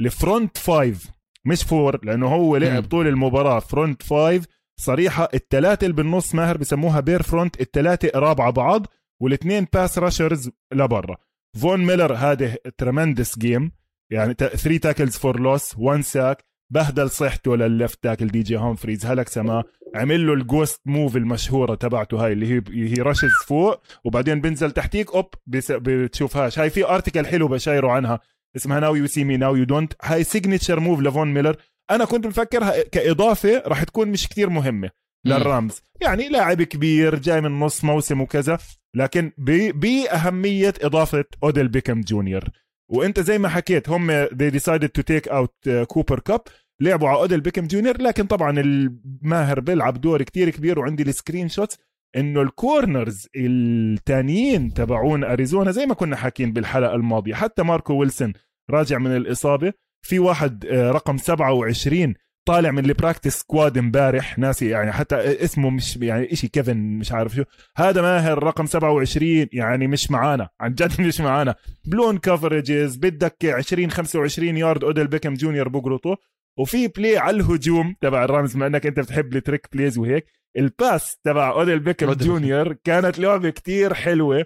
[0.00, 1.06] ال front five
[1.46, 2.84] مش four لأنه هو لعب.
[2.84, 4.44] طول المباراة front five
[4.80, 8.86] صريحة الثلاثه اللي بالنص ماهر بسموها bear front الثلاثه قراب على بعض
[9.22, 11.16] والاثنين pass rushers لبرا.
[11.60, 13.72] فون ميلر هذا tremendous game
[14.12, 19.06] يعني 3 tackles for loss 1 sack بهدل صحته للل left tackle دي جي هومفريز
[19.06, 19.64] هلك سما
[19.94, 24.70] عمل له ال ghost move المشهورة تبعته هاي اللي هي هي rushes فوق وبعدين بنزل
[24.70, 26.58] تحتيك أوب بتشوفهاش.
[26.58, 28.20] هاي في article حلو بشايره عنها
[28.56, 31.56] اسمها now you see me now you don't هاي signature move لفون ميلر.
[31.90, 34.90] أنا كنت مفكرها كإضافة راح تكون مش كتير مهمة
[35.26, 38.58] للرامز يعني لاعب كبير جاي من نص موسم وكذا
[38.96, 39.32] لكن
[39.74, 42.44] بأهمية إضافة أوديل بيكم جونيور.
[42.90, 46.40] وأنت زي ما حكيت هم they decided to take out كوبر كاب
[46.80, 51.78] لعبوا على أوديل بيكم جونيور لكن طبعا الماهر بيلعب دور كتير كبير وعندي ال screenshots
[52.16, 57.34] إنه ال corners التانيين تبعون أريزونا زي ما كنا حاكين بالحلقة الماضية.
[57.34, 58.32] حتى ماركو ويلسون
[58.70, 59.72] راجع من الإصابة.
[60.02, 62.14] في واحد آه، رقم 27
[62.48, 67.12] طالع من ال practice squad امبارح ناسي يعني حتى اسمه مش يعني إشي كيفن مش
[67.12, 67.44] عارف شو.
[67.76, 71.54] هذا ماهر رقم 27 يعني مش معانا عن جد مش معانا.
[71.84, 76.16] blown coverages بدك 20 25 يارد اوديل بيكم جونيور بقرطه.
[76.58, 80.68] وفي play على الهجوم تبع الرامز بما إنك أنت بتحب ال trick plays وهيك ال
[80.68, 82.12] pass تبع اوديل بيكم.
[82.12, 84.44] جونيور كانت لعبة كتير حلوة.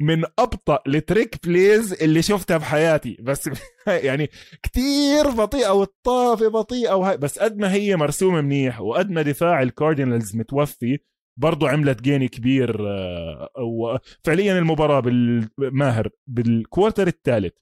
[0.00, 3.50] من أبطأ ال trick plays اللي شفتها بحياتي بس
[3.86, 4.30] يعني
[4.62, 10.36] كتير بطيئة والطافه بطيئة وهي بس قد ما هي مرسومة منيح وقد ما دفاع الكاردينالز
[10.36, 10.98] متوفي
[11.36, 17.54] برضو عملت gain كبير آه، وفعليا المباراة بالماهر بال quarter الثالث.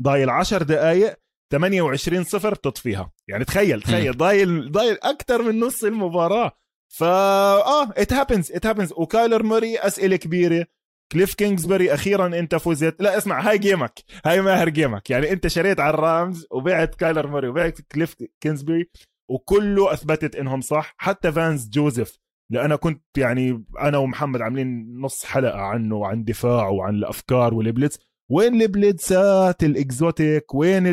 [0.00, 1.16] ضايل 10 دقائق
[1.52, 3.12] 28 صفر تطفيها.
[3.28, 6.52] يعني تخيل تخيل ضايل ضايل أكثر من نص المباراة.
[6.88, 10.66] فا آه it happens it happens وكايلر موراي أسئلة كبيرة.
[11.14, 14.00] كليف كينجزبري أخيرا أنت فزت لا اسمع هاي game ك.
[14.26, 15.10] هاي ماهر game ك.
[15.10, 18.90] يعني أنت شريت على الرامز وبعت كايلر موراي وبعت كليف كينجزبري
[19.30, 20.94] وكله أثبتت إنهم صح.
[20.98, 22.18] حتى فانس جوزيف
[22.50, 27.98] لأنا كنت يعني أنا ومحمد عاملين نص حلقة عنه وعن دفاعه وعن الأفكار والبلتس
[28.30, 30.86] وين البلتسات الإكزوتيك؟ وين.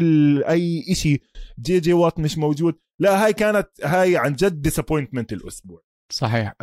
[0.43, 1.21] أي شيء
[1.59, 2.75] جي جي وات مش موجود.
[2.99, 5.81] لا هاي كانت هاي عن جد disappointment الأسبوع.
[6.11, 6.53] صحيح.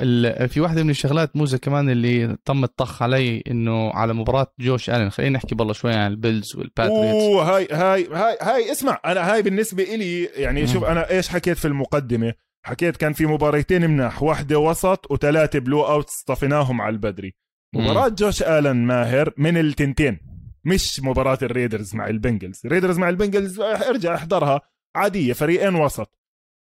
[0.47, 5.11] في واحدة من الشغلات موزة كمان اللي تم الطخ علي إنه على مباراة جوش ألين.
[5.11, 7.23] خلينا نحكي بالله شوي عن البيلز والباتريتس.
[7.23, 11.59] أوه هاي هاي هاي هاي اسمع أنا هاي بالنسبة إلي يعني شوف أنا إيش حكيت
[11.59, 12.35] في المقدمة؟
[12.67, 14.23] حكيت كان في مباريتين مناح.
[14.23, 17.35] واحدة وسط وثلاثة blowout اصطفيناهم على البدري.
[17.75, 20.19] مباراة جوش آلن ماهر من التنتين
[20.65, 22.61] مش مباراة الريدرز مع البنجلز.
[22.65, 24.61] الريدرز مع البنجلز ارجع احضرها
[24.97, 26.15] عادية فريقين وسط.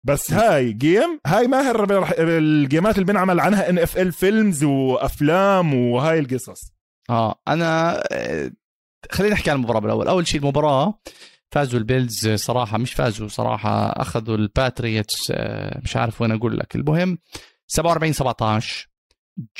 [0.06, 5.74] بس هاي game هاي ماهر رح- ال game ات اللي بنعمل عنها NFL Films وأفلام
[5.74, 6.72] وهاي القصص.
[7.10, 8.50] آه أنا آه،
[9.10, 10.08] خلينا نحكي عن المباراة بالأول.
[10.08, 11.00] أول شيء المباراة
[11.52, 16.76] فازوا البيلز صراحة مش فازوا صراحة أخذوا الباتريتس آه، مش عارف وين أقول لك.
[16.76, 17.18] المهم
[17.66, 18.88] 47 17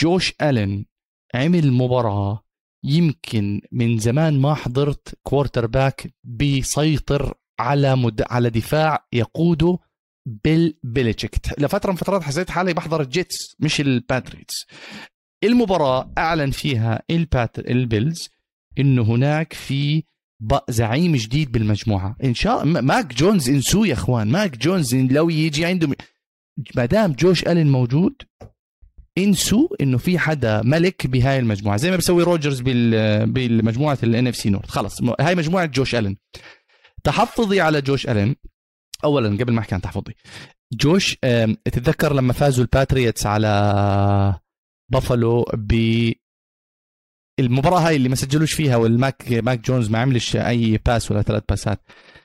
[0.03, 0.87] جوش ألين
[1.35, 2.45] عمل مباراة
[2.85, 8.25] يمكن من زمان ما حضرت quarterback بيسيطر على مد...
[8.31, 9.79] على دفاع يقوده
[10.45, 11.37] بيل بيليتشيك.
[11.59, 14.67] لفترة من فترات حسيت حالي بحضر الجيتس مش الباتريتس.
[15.45, 18.29] المباراة أعلن فيها البات البيلز
[18.79, 20.03] إنه هناك في
[20.69, 22.17] زعيم جديد بالمجموعة.
[22.25, 24.29] إن شاء ماك جونز انسوه يا إخوان.
[24.29, 25.89] ماك جونز لو يجي عنده
[26.77, 28.23] ما دام جوش ألين موجود
[29.19, 31.77] انسوا إنه في حدا ملك بهاي المجموعة.
[31.77, 36.17] زي ما بيسوي روجرز بال بالمجموعة ال NFC North خلص هاي مجموعة جوش ألين.
[37.05, 38.37] تحفظي على جوش ألين.
[39.05, 40.15] اولا قبل ما أحكي عن تحفظي.
[40.73, 41.17] جوش
[41.65, 44.35] تتذكر لما فازوا الباتريتس على
[44.93, 45.73] بافالو ب
[47.41, 51.43] المباراة هاي اللي ما سجلوش فيها والماك ماك جونز ما عملش أي pass ولا ثلاث
[51.49, 51.81] pass ات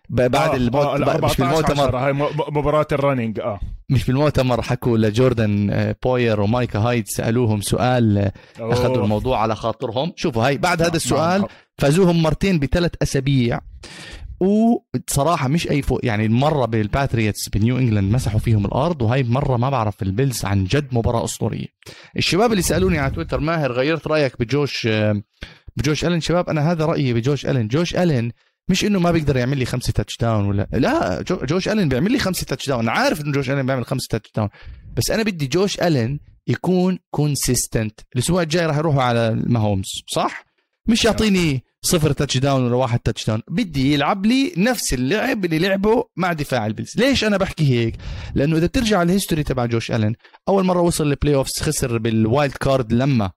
[0.10, 1.98] بعد آه الموت آه مش 14 بالمؤتمر.
[1.98, 3.60] هاي م- م- مباراة ال running آه.
[3.90, 9.04] مش بالمؤتمر حكوا لجوردن آه، بوير ومايكا هايد سألوهم سؤال آه، أخذوا.
[9.04, 10.14] الموضوع على خاطرهم.
[10.16, 11.46] شوفوا هاي بعد هذا السؤال.
[11.78, 13.60] فازوهم مرتين بثلاث أسابيع.
[14.40, 19.70] وبصراحه مش أي فوز يعني مرة بالباتريتس بنيو إنجلاند مسحوا فيهم الأرض وهي مرة ما
[19.70, 21.68] بعرف البيلز عن جد مباراة أسطورية.
[22.18, 24.88] الشباب اللي سألوني على تويتر ماهر غيرت رأيك بجوش
[25.78, 27.68] بجوش ألين؟ شباب أنا هذا رأيي بجوش ألين.
[27.68, 28.32] جوش ألين
[28.70, 32.20] مش إنه ما بيقدر يعمل لي خمسة touchdown ولا لا جو جوش ألين بيعمل لي
[32.20, 34.50] خمسة touchdown أنا عارف إنه جوش ألين بيعمل خمسة touchdown
[34.98, 40.46] بس أنا بدي جوش ألين يكون consistent الأسبوع الجاي راح يروحوا على الماهومز صح؟
[40.88, 46.34] مش يعطيني صفر touchdown ولا واحد touchdown بدي يلعب لي نفس اللعب اللي لعبه مع
[46.34, 46.92] دفاع البيلز.
[46.98, 47.96] ليش أنا بحكي هيك؟
[48.36, 50.16] لأنه إذا بترجع ال history تبع جوش ألين
[50.50, 53.32] أول مرة وصل ال playoffs خسر بال wild card لما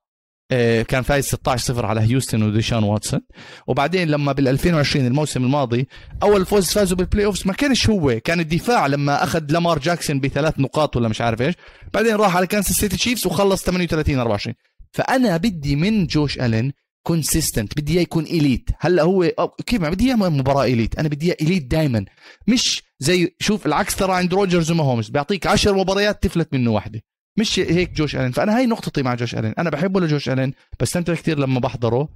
[0.51, 3.19] آه، كان فايز 16 0 على هيوستن وديشان واتسون.
[3.67, 5.87] وبعدين لما بال 2020 الموسم الماضي
[6.23, 10.59] أول فوز فازوا بال playoffs ما كانش هو كان الدفاع لما أخذ لامار جاكسون بثلاث
[10.59, 11.55] نقاط ولا مش عارف إيش.
[11.93, 14.55] بعدين راح على كانساس سيتي تشيفز وخلص 38 24
[14.93, 16.73] فأنا بدي من جوش ألين
[17.07, 19.31] consistent بدي إياه يكون elite هلأ هو
[19.65, 22.05] كيف ما بدي إياه مباراة elite أنا بدي إياه elite دائما
[22.47, 27.01] مش زي شوف العكس ترى آرون روجرز وماهومز بيعطيك 10 مباريات تفلت منه واحدة.
[27.37, 28.31] مش هيك جوش ألين.
[28.31, 29.53] فأنا هاي نقطتي مع جوش ألين.
[29.57, 32.09] أنا بحبه لجوش ألين بستمتع كثير لما بحضره.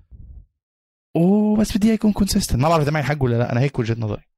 [1.15, 3.51] وبس بدي إياه يكون consistent ما بعرف إذا معي حق ولا لا.
[3.51, 4.30] أنا هيك وجهة نظري.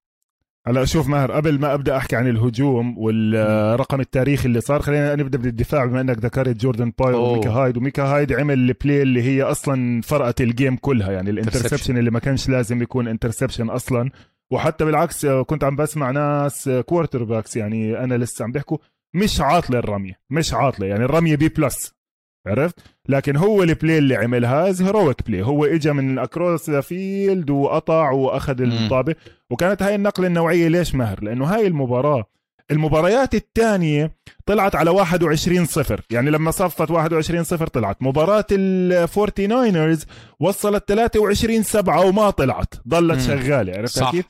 [0.67, 5.37] هلا شوف ماهر قبل ما أبدأ أحكي عن الهجوم والرقم التاريخي اللي صار خلينا نبدأ
[5.37, 7.29] بالدفاع بما إنك ذكرت جوردن بوير أوه.
[7.29, 11.29] وميكا هايد وميكا هايد عمل ال play اللي هي أصلا فرقت ال game كلها يعني
[11.29, 14.09] ال interception اللي ما كانش لازم يكون interception أصلا.
[14.51, 18.77] وحتى بالعكس آه، كنت عم بسمع ناس quarterbacks يعني أنا لسه عم بيحكوا
[19.13, 21.92] مش عاطلة الرمية مش عاطلة يعني الرمية B plus
[22.47, 22.75] عرفت؟
[23.09, 25.41] لكن هو ال play اللي عملها heroic play.
[25.41, 28.61] هو اجى من across the field وقطع وأخذ.
[28.61, 29.15] الطابة.
[29.49, 32.25] وكانت هاي النقلة النوعية ليش ماهر لأنه هاي المباراة
[32.71, 34.11] المباريات الثانية
[34.45, 36.01] طلعت على 21 صفر.
[36.11, 37.97] يعني لما صفت 21 صفر طلعت.
[38.01, 40.05] مباراة الفورتي ناينرز
[40.39, 42.73] وصلت 23 سبعة وما طلعت.
[42.89, 43.37] ظلت مم.
[43.37, 44.03] شغالة عرفت.
[44.03, 44.25] كيف؟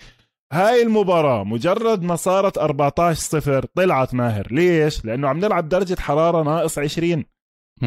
[0.53, 4.47] هاي المباراة مجرد ما صارت 14 صفر طلعت ماهر.
[4.51, 7.25] ليش؟ لأنه عم نلعب درجة حرارة ناقص 20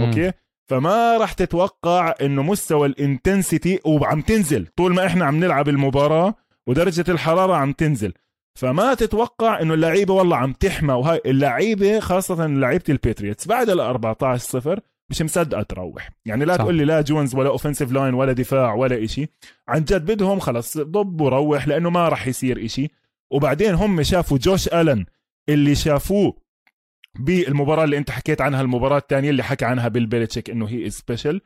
[0.05, 0.33] أوكي؟
[0.71, 4.67] فما راح تتوقع إنه مستوى ال intensity وعم تنزل.
[4.67, 6.35] طول ما إحنا عم نلعب المباراة
[6.67, 8.13] ودرجة الحرارة عم تنزل.
[8.59, 10.95] فما تتوقع إنه اللعيبة والله عم تحمى.
[10.95, 14.81] وهاي اللعيبة خاصة لعيبة الباتريوتس بعد ال 14 صفر
[15.11, 16.11] مش مصدقه تروح.
[16.25, 16.63] يعني لا صح.
[16.63, 19.27] تقول لي لا جونز ولا offensive line ولا دفاع ولا إشي.
[19.69, 22.89] عن جد بدهم خلص ضب وروح لأنه ما راح يصير إشي.
[23.31, 25.05] وبعدين هم شافوا جوش ألن
[25.49, 26.37] اللي شافوه
[27.19, 31.41] بالمباراة اللي انت حكيت عنها المباراة الثانية اللي حكى عنها بيل بيلتشيك إنه هي special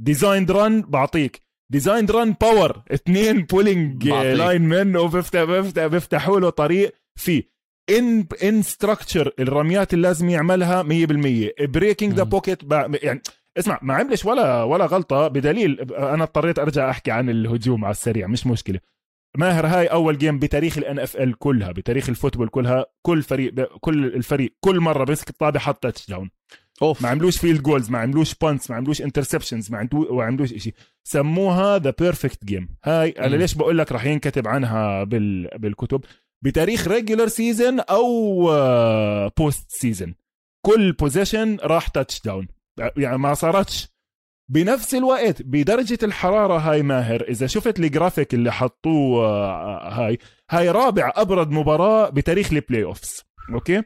[0.00, 1.42] designed run بعطيك.
[1.72, 4.08] designed run power اثنين pulling.
[4.08, 7.58] linemen وبيفتح بيفتح بيفتحوا له طريق فيه.
[7.90, 10.86] in in structure الرميات اللي لازم يعملها 100%
[11.64, 12.22] breaking the.
[12.22, 12.62] pocket
[13.02, 13.22] يعني
[13.58, 15.28] اسمع ما عملش ولا ولا غلطة.
[15.28, 18.80] بدليل أنا اضطريت أرجع أحكي عن الهجوم على السريع مش مشكلة.
[19.36, 24.04] ماهر هاي أول game بتاريخ ال NFL كلها بتاريخ ال football كلها كل فريق كل
[24.04, 26.30] الفريق كل مرة بيمسك الطابة حط touchdown
[26.82, 27.02] أوف.
[27.02, 31.94] ما عملوش field goals ما عملوش punts ما عملوش interceptions ما عملوش شيء سموها the
[31.98, 33.36] perfect game هاي أنا.
[33.36, 36.04] ليش بقول لك رح ينكتب عنها بال بالكتب؟
[36.44, 38.44] بتاريخ regular season أو
[39.38, 40.14] post season
[40.66, 42.48] كل possession راح touchdown
[42.96, 43.88] يعني ما صارتش
[44.50, 50.18] بنفس الوقت بدرجة الحرارة هاي ماهر إذا شفت الجرافيك اللي حطوه آه، هاي
[50.50, 53.82] هاي رابع أبرد مباراة بتاريخ ال playoffs أوكي؟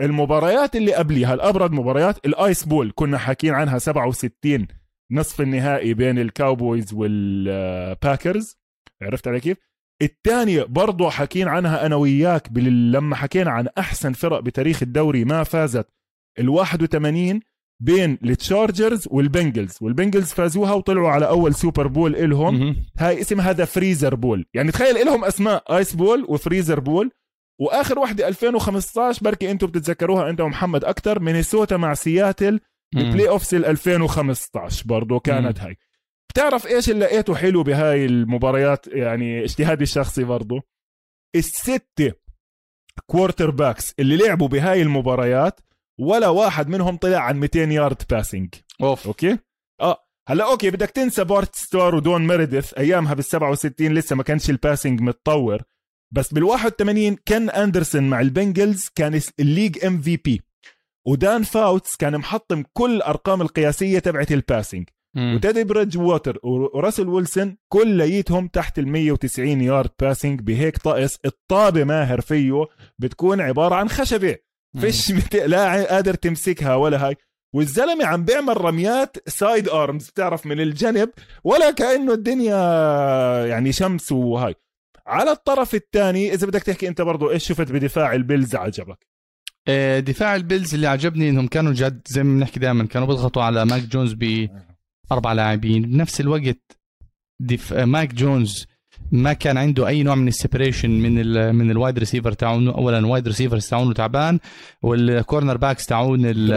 [0.00, 4.66] المباريات اللي قبليها الأبرد مباريات الايس بول كنا حاكين عنها 67
[5.12, 8.58] نصف النهائي بين الكاوبويز والباكرز
[9.02, 9.58] عرفت علي كيف؟
[10.02, 15.88] الثانية برضو حكين عنها أنا وياك لما حكينا عن أحسن فرق بتاريخ الدوري ما فازت
[16.38, 17.40] ال 81
[17.80, 19.78] بين التشارجرز والبنجلز.
[19.80, 22.76] والبنجلز فازوها وطلعوا على أول سوبر بول إلهم.
[22.98, 24.46] هاي اسم هذا فريزر بول.
[24.54, 27.10] يعني تخيل إلهم أسماء آيس بول وفريزر بول.
[27.60, 32.60] وآخر وحده 2015 بركي أنتم بتتذكروها انت ومحمد أكثر مينيسوتا مع سياتل.
[32.96, 35.76] ال playoffs 2015 برضه كانت هاي.
[36.32, 40.62] بتعرف إيش اللي لقيته حلو بهاي المباريات؟ يعني اجتهادي الشخصي برضه
[41.36, 42.12] الستة
[43.06, 45.60] quarterbacks اللي لعبوا بهاي المباريات
[46.00, 49.06] ولا واحد منهم طلع عن 200 yard passing أوف.
[49.06, 49.38] أوكي؟
[49.80, 49.96] آه.
[50.28, 54.56] هلا أوكي بدك تنسى بارت ستار ودون ميريديث أيامها بال 67 لسه ما كانش ال
[54.56, 55.62] passing متطور.
[56.12, 60.42] بس بال 81 كان أندرسون مع البنجلز كان ال league MVP.
[61.06, 67.56] ودان فاوتس كان محطم كل الأرقام القياسية تبعت ال passing وتيدي بريدج ووتر وراسل ويلسون
[67.68, 71.18] كليتهم تحت ال 190 yard passing بهيك طقس.
[71.24, 72.66] الطابة ماهر فيه
[72.98, 74.36] بتكون عبارة عن خشبة.
[74.80, 75.36] فيش مت...
[75.36, 77.16] لا قادر تمسكها ولا هاي.
[77.54, 81.10] والزلمة عم بيعمل رميات side arms بتعرف من الجنب
[81.44, 82.56] ولا كأنه الدنيا
[83.46, 84.54] يعني شمس وهاي.
[85.06, 89.06] على الطرف الثاني إذا بدك تحكي أنت برضو إيش شفت بدفاع البيلز عجبك؟
[89.68, 93.64] آه، دفاع البيلز اللي عجبني إنهم كانوا جد زي ما بنحكي دائما كانوا بيضغطوا على
[93.64, 95.82] ماك جونز بأربع لاعبين.
[95.82, 96.78] بنفس الوقت
[97.40, 97.72] دف...
[97.72, 98.66] ماك جونز
[99.12, 102.70] ما كان عنده أي نوع من ال separation من ال من ال wide receiver تاعونه.
[102.74, 104.38] اولا ال wide receiver تاعونه تعبان
[104.82, 106.52] وال cornerbacks تاعون ال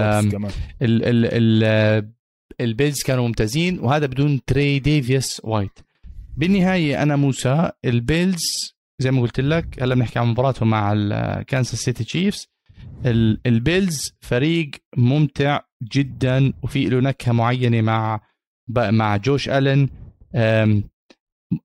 [0.82, 1.26] ال
[1.64, 2.14] ال
[2.62, 5.80] البيلز كانوا ممتازين وهذا بدون تري ديفيس وايت
[6.38, 8.42] بالنهاية أنا موسى البيلز
[9.00, 12.48] زي ما قلت لك هلا بنحكي عن مباراتهم مع الكانساس سيتي تشيفز
[13.46, 18.22] البيلز فريق ممتع جدا وفي له نكهة معينة مع
[18.78, 19.90] مع جوش ألن.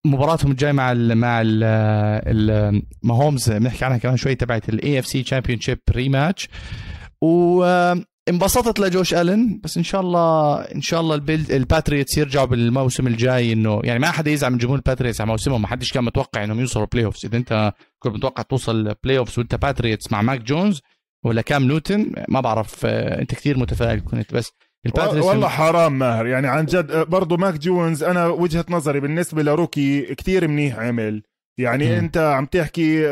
[0.04, 5.78] مباراتهم الجاي مع ال مع ال ماهومز بنحكي عنها كمان شوي تبعت ال AFC championship
[5.90, 6.48] rematch
[7.22, 7.64] و
[8.28, 11.14] انبسطت لجوش ألن بس إن شاء الله إن شاء الله
[11.50, 15.68] الباتريتس يرجعوا بالموسم الجاي إنه يعني ما حدا يزعل من جمهور الباتريتس على موسمهم ما
[15.68, 20.22] حدش كان متوقع إنهم يوصلوا playoffs إذا أنت كنت متوقع توصل playoffs وأنت باتريتس مع
[20.22, 20.80] ماك جونز
[21.24, 24.52] ولا كام نيوتن ما بعرف آه، أنت كثير متفائل كنت بس
[24.86, 26.26] الباتريتس والله حرام ماهر.
[26.26, 30.78] يعني عن جد آه، برضه ماك جونز أنا وجهة نظري بالنسبة ل rookie كثير منيح
[30.78, 31.22] عمل.
[31.58, 31.92] يعني م.
[31.92, 33.06] أنت عم تحكي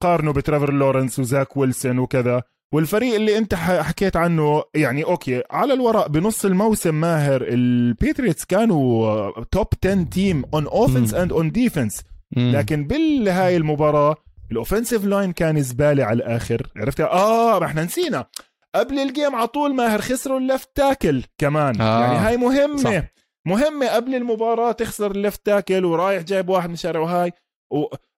[0.00, 2.42] قارنه بتريفور لورنس وزاك ويلسون وكذا
[2.74, 9.66] والفريق اللي أنت حكيت عنه يعني okay على الورق بنص الموسم ماهر البيتريتس كانوا top
[9.84, 12.02] 10 team on offense and on defense
[12.36, 14.16] لكن بالهاي المباراة
[14.52, 16.66] ال offensive line كان زبالة على الآخر.
[16.76, 18.26] عرفت؟ آه ما إحنا نسينا.
[18.74, 21.80] قبل ال game على طول ماهر خسروا ال left tackle كمان.
[21.80, 22.00] آه.
[22.00, 22.76] يعني هاي مهمة.
[22.76, 23.02] صح.
[23.46, 27.32] مهمة قبل المباراة تخسر ال left tackle ورايح جايب واحد من شارع وهاي.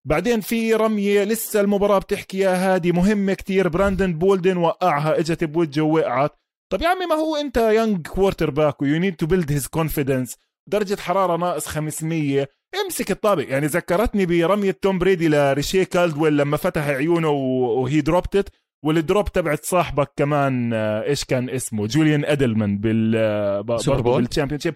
[0.05, 3.69] بعدين في رمية لسه المباراة بتحكي يا هادي مهمة كتير.
[3.69, 6.33] براندن بولدن وقعها إجت بوجهه ووقعت.
[6.73, 10.37] طب يا عمي ما هو أنت young quarterback و you need to build his confidence
[10.69, 12.49] درجة حرارة ناقص 500
[12.85, 13.47] امسك الطابة.
[13.49, 18.49] يعني ذكرتني برمية توم بريدي لريشي كالدويل لما فتح عيونه وهي dropped it
[18.85, 24.29] وال drop تبعت صاحبك كمان آه، إيش كان اسمه؟ جوليان ادلمان بال آه، Super Bowl
[24.59, 24.75] شيب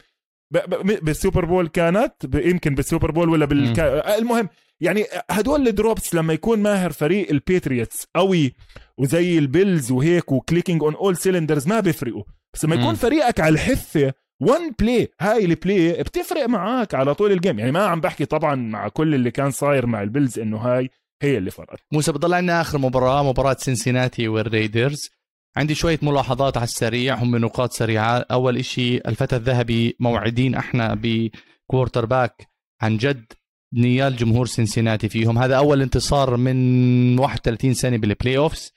[1.03, 4.19] بال Super Bowl كانت يمكن بال Super Bowl ولا بالكا...
[4.19, 4.49] المهم
[4.81, 8.55] يعني هدول ال drops لما يكون ماهر فريق البيتريتس قوي
[8.99, 12.23] وزي البيلز وهيك و clicking on all cylinders ما بيفرقوا.
[12.55, 17.33] بس لما يكون فريقك على الحفه one play هاي ال play بتفرق معك على طول
[17.33, 20.57] ال game يعني ما عم بحكي طبعا مع كل اللي كان صاير مع البيلز إنه
[20.57, 20.91] هاي
[21.23, 21.81] هي اللي فرقت.
[21.93, 25.11] موسى بضل عندنا آخر مباراة مباراة سنسيناتي والريدرز.
[25.57, 28.19] عندي شوية ملاحظات على السريع هم نقاط سريعة.
[28.31, 32.49] أول إشي الفتى الذهبي موعدين إحنا ب quarterback
[32.83, 33.33] عن جد.
[33.75, 35.39] نيال جمهور سنسيناتي فيهم.
[35.39, 38.73] هذا أول انتصار من 31 سنة بال playoffs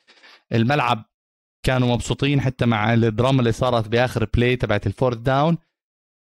[0.54, 1.06] الملعب
[1.66, 5.58] كانوا مبسوطين حتى مع الدراما اللي صارت بآخر play تبعت ال fourth down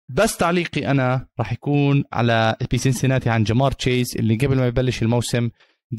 [0.09, 5.01] بس تعليقي أنا راح يكون على بي سنسيناتي عن جمار تشيز اللي قبل ما يبلش
[5.01, 5.49] الموسم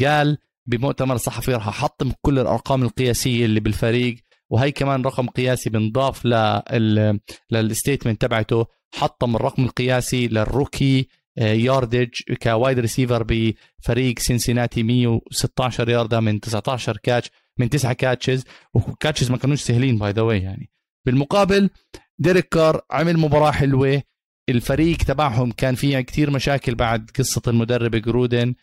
[0.04, 4.16] قال بمؤتمر صحفي راح أحطم كل الأرقام القياسية اللي بالفريق
[4.50, 7.20] وهي كمان رقم قياسي بنضاف لل
[7.50, 12.08] لل statement تبعته حطم الرقم القياسي لل rookie yardage
[12.42, 19.30] ك wide receiver بفريق سنسيناتي 116 ياردة من 19 catch من 9 catches و catches
[19.30, 20.70] ما كانوش سهلين by the way يعني.
[21.06, 21.70] بالمقابل
[22.18, 24.02] ديريك كار عمل مباراة حلوة
[24.48, 28.54] الفريق تبعهم كان فيها كتير مشاكل بعد قصة المدرب جرودن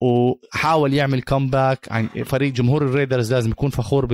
[0.00, 4.06] وحاول يعمل comeback عن فريق جمهور الريدرز لازم يكون فخور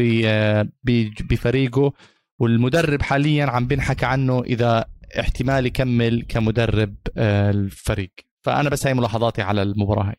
[1.31, 1.93] بفريقه.
[2.39, 4.85] والمدرب حاليا عم بنحكى عنه إذا
[5.21, 8.13] احتمال يكمل كمدرب آه، الفريق.
[8.43, 10.17] فأنا بس هاي ملاحظاتي على المباراة هاي.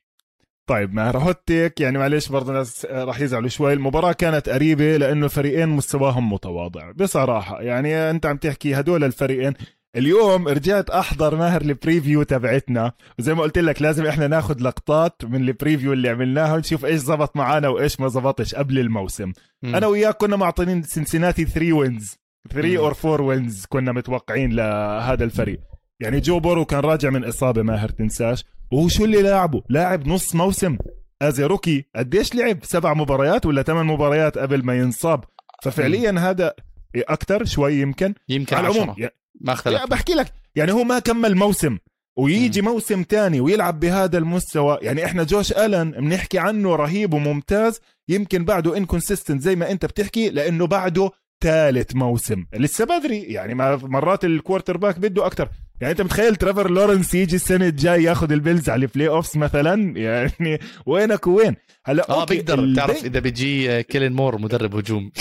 [0.68, 3.74] طيب مع هوتيك يعني معلش برضه ناس راح يزعلوا شوي.
[3.74, 6.92] المباراة كانت قريبة لأنه الفريقين مستواهم متواضع.
[6.92, 9.54] بصراحة يعني أنت عم تحكي هدول الفريقين
[9.98, 12.92] اليوم رجعت أحضر ماهر ال preview تبعتنا.
[13.20, 17.00] وزي ما قلت لك لازم إحنا ناخذ لقطات من ال preview اللي عملناها ونشوف إيش
[17.00, 19.34] زبط معنا وإيش ما زبطش قبل الموسم.
[19.64, 19.76] مم.
[19.76, 22.18] أنا وياك كنا معطينين سنسناتي 3 wins
[22.50, 22.78] 3 مم.
[22.78, 25.60] or 4 wins كنا متوقعين لهذا الفريق.
[26.00, 28.46] يعني جو بورو كان راجع من إصابة ماهر تنساش.
[28.72, 30.78] وهو شو اللي لاعبه لاعب نص موسم.
[31.22, 35.24] as rookie قديش لعب؟ سبع مباريات ولا ثمان مباريات قبل ما ينصاب.
[35.64, 36.54] ففعليا هذا
[36.96, 38.14] أكثر شوي يمكن.
[38.30, 38.96] يمكن على العموم
[39.42, 41.78] ما اختلف بحكي لك يعني هو ما كمل موسم
[42.18, 47.80] ويجي موسم تاني ويلعب بهذا المستوى يعني إحنا جوش ألن بنحكي عنه رهيب وممتاز
[48.10, 51.12] يمكن بعده inconsistent زي ما أنت بتحكي لأنه بعده
[51.44, 52.46] ثالث موسم.
[52.54, 55.50] لسه بدري يعني مرات ال quarterback بده أكثر
[55.82, 60.60] يعني أنت متخيل تريفور لورنس يجي السنة الجاي ياخذ البيلز على ال playoffs مثلا؟ يعني
[60.86, 65.12] وينك وين؟ هلا آه okay، بيقدر البي- بتعرف إذا بيجي كيلين مور مدرب هجوم.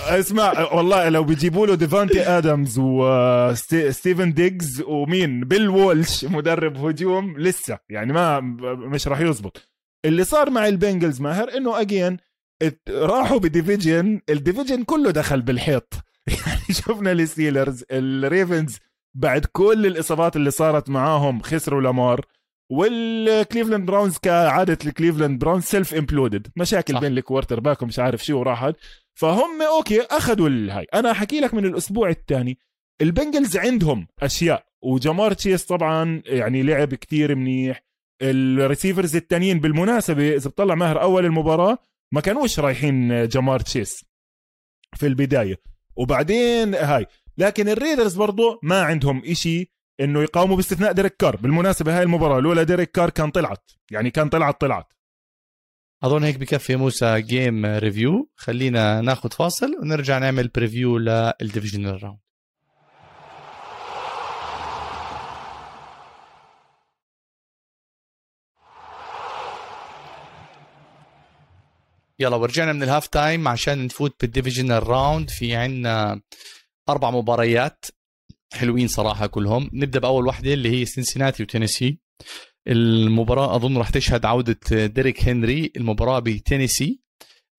[0.00, 7.78] اسمع والله لو بيجيبوا له ديفانتي آدمز وستيفن ديجز ومين؟ بيل وولش مدرب هجوم لسه
[7.88, 8.40] يعني ما
[8.74, 9.68] مش راح يزبط.
[10.04, 12.16] اللي صار مع البنجلز ماهر إنه again
[12.90, 15.94] راحوا ب division ال division كله دخل بالحيط.
[16.46, 18.78] يعني شفنا الستيلرز الريفنز
[19.14, 22.26] بعد كل الإصابات اللي صارت معاهم خسروا لامار.
[22.70, 27.00] والكليفلاند براونز كعادة الكليفلاند براونز self imploded مشاكل صح.
[27.00, 28.74] بين ال quarterback ومش عارف شو وراحت
[29.14, 30.86] فهم okay أخذوا الهاي.
[30.94, 32.58] أنا أحكي لك من الأسبوع الثاني.
[33.00, 34.66] البنجلز عندهم أشياء.
[34.82, 37.82] وجمار تشيس طبعا يعني لعب كتير منيح.
[38.22, 41.78] ال receivers التانيين بالمناسبة إذا بتطلع ماهر أول المباراة
[42.12, 44.04] ما كانوش رايحين جمار تشيس
[44.96, 45.56] في البداية.
[45.96, 47.06] وبعدين هاي.
[47.38, 49.77] لكن الريدرز برضو ما عندهم إشي.
[50.00, 51.36] إنه يقاوموا باستثناء ديريك كار.
[51.36, 53.70] بالمناسبة هاي المباراة لولا ديريك كار كان طلعت.
[53.90, 54.92] يعني كان طلعت طلعت.
[56.02, 62.18] أظن هيك بكفي موسى جيم review خلينا ناخذ فاصل ونرجع نعمل preview لل divisional round
[72.18, 76.20] يلا ورجعنا من ال halftime عشان نفوت بال divisional round في عنا
[76.88, 77.84] أربع مباريات.
[78.52, 79.70] حلوين صراحة كلهم.
[79.72, 81.98] نبدأ بأول واحدة اللي هي سنسناتي وتينيسي.
[82.68, 87.00] المباراة أظن راح تشهد عودة ديريك هنري المباراة بتينيسي.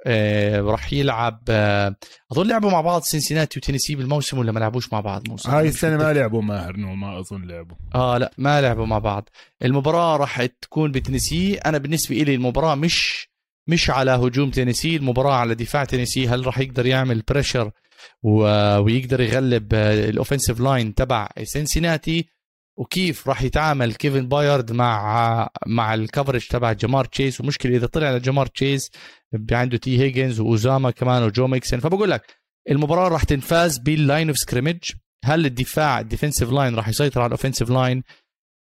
[0.06, 1.96] آه راح يلعب آه
[2.32, 5.98] أظن لعبوا مع بعض سنسناتي وتينيسي بالموسم ولا ما لعبوش مع بعض موسم؟ هاي السنة.
[5.98, 7.78] ما لعبوا ماهر no ما أظن لعبوا.
[7.96, 9.30] آه لا ما لعبوا مع بعض.
[9.64, 13.30] المباراة راح تكون بتنسي أنا بالنسبة لي المباراة مش
[13.68, 16.28] مش على هجوم تينيسي المباراة على دفاع تينيسي.
[16.28, 17.72] هل راح يقدر يعمل pressure.
[18.24, 22.30] ويقدر يغلب ال offensive line تبع سنسيناتي
[22.80, 27.41] وكيف راح يتعامل كيفن بايرد مع مع ال coverage تبع جمار تشيس.
[27.41, 28.91] ومشكلة إذا طلع لجمار تشيس
[29.52, 32.36] عنده تي هيجنز وأوزاما كمان وجو ميكسن فبقول لك
[32.70, 34.80] المباراة راح تنفاز بال line of scrimmage
[35.26, 38.03] هل الدفاع ال defensive line راح يسيطر على ال offensive line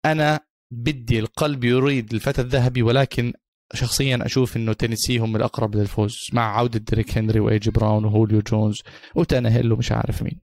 [0.05, 0.41] أنا
[0.73, 3.33] بدي القلب يريد الفتى الذهبي ولكن
[3.75, 8.41] شخصيا أشوف إنه تينيسي هم الأقرب للفوز مع عودة ديريك هنري وإيه جي براون وهوليو
[8.41, 8.83] جونز
[9.15, 10.41] وتانيهيل ومش عارف مين.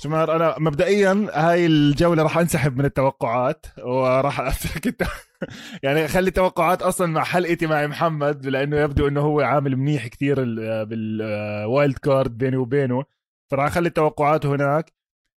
[0.00, 4.96] شمار أنا مبدئيا هاي الجولة راح أنسحب من التوقعات وراح أترك.
[5.82, 10.36] يعني خلي التوقعات أصلا مع حلقتي مع محمد لأنه يبدو إنه هو عامل منيح كثير
[10.84, 13.04] بال wild card بيني وبينه.
[13.50, 14.92] فراح أخلي التوقعات هناك.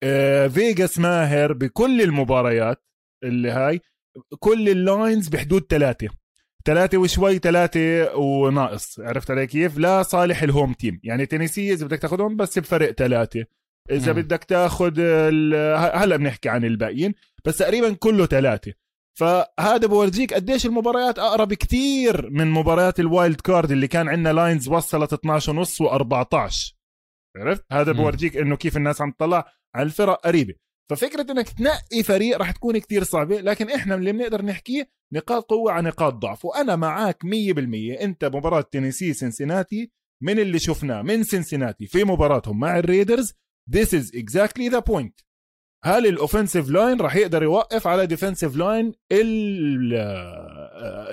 [0.03, 2.85] آه، فيغاس ماهر بكل المباريات
[3.25, 3.81] اللي هاي
[4.39, 6.09] كل ال lines بحدود ثلاثة.
[6.67, 9.01] ثلاثة وشوي ثلاثة وناقص.
[9.01, 11.01] عرفت علي كيف؟ لا صالح ال home team.
[11.05, 13.45] يعني تينيسي إذا بدك تاخذهم بس بفرق ثلاثة
[13.91, 14.23] إذا مم.
[14.23, 18.73] بدك تاخذ ال- هلا بنحكي عن الباقيين بس تقريبا كله ثلاثة
[19.19, 24.69] فهذا بورجيك قديش المباريات أقرب كتير من مباريات ال wild card اللي كان عندنا lines
[24.69, 26.75] وصلت 12 ونص و14
[27.37, 27.93] عرفت؟ هذا.
[27.93, 29.45] بورجيك إنه كيف الناس عم تطلع
[29.75, 30.55] على الفرق قريبة.
[30.91, 35.73] ففكرة إنك تنقي فريق راح تكون كتير صعبة لكن إحنا اللي بنقدر نحكيه نقاط قوة
[35.73, 37.29] على نقاط ضعف وأنا معك 100%
[38.03, 39.91] أنت مباراة تينيسي سنسناتي
[40.23, 43.33] من اللي شفناه من سنسناتي في مباراتهم مع الريدرز
[43.71, 45.25] this is exactly the point.
[45.85, 48.93] هل ال offensive line راح يقدر يوقف على defensive line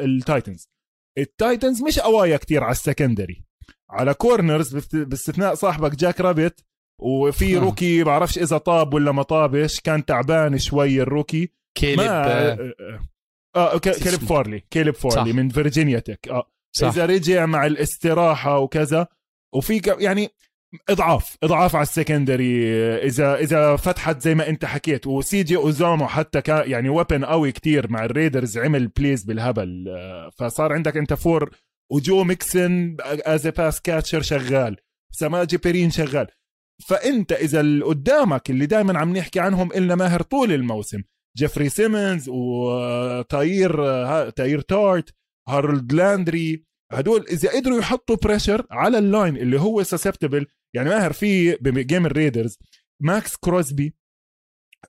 [0.04, 0.70] التايتنز
[1.18, 3.46] التايتنز مش قوايا كتير على ال secondary
[3.90, 6.66] على corners باستثناء صاحبك جاك رابت
[7.02, 7.60] وفي آه.
[7.60, 11.50] روكي بعرفش إذا طاب ولا ما طابش كان تعبان شوي ال rookie.
[11.78, 12.74] كيلب ما آه،
[13.56, 15.36] آه كيليب فورلي كيليب فورلي صح.
[15.36, 16.28] من فيرجينيا تك.
[16.30, 16.52] آه.
[16.76, 16.88] صح.
[16.88, 19.08] إذا رجع مع الاستراحة وكذا
[19.56, 20.30] وفي ك- يعني
[20.90, 22.74] إضعاف إضعاف على ال secondary.
[22.98, 27.52] إذا إذا فتحت زي ما أنت حكيت وسي جي أوزامو حتى كان يعني weapon قوي
[27.52, 29.86] كتير مع الريدرز عمل plays بالهبل.
[29.90, 31.56] آه، فصار عندك أنت four
[31.92, 34.78] وجو ميكسن as pass catcher شغال.
[35.12, 36.28] سماجي بيرين شغال.
[36.88, 41.04] فأنت إذا اللي قدامك اللي دائما عم نحكي عنهم إلنا ماهر طول الموسم
[41.38, 43.72] جيفري سيمنز وتاير
[44.30, 45.16] تاير تارت
[45.50, 51.14] هارولد لاندري هدول إذا قدروا يحطوا pressure على ال line اللي هو susceptible يعني ماهر
[51.14, 52.58] في ب game الريدرز
[53.02, 53.96] ماكس كروسبي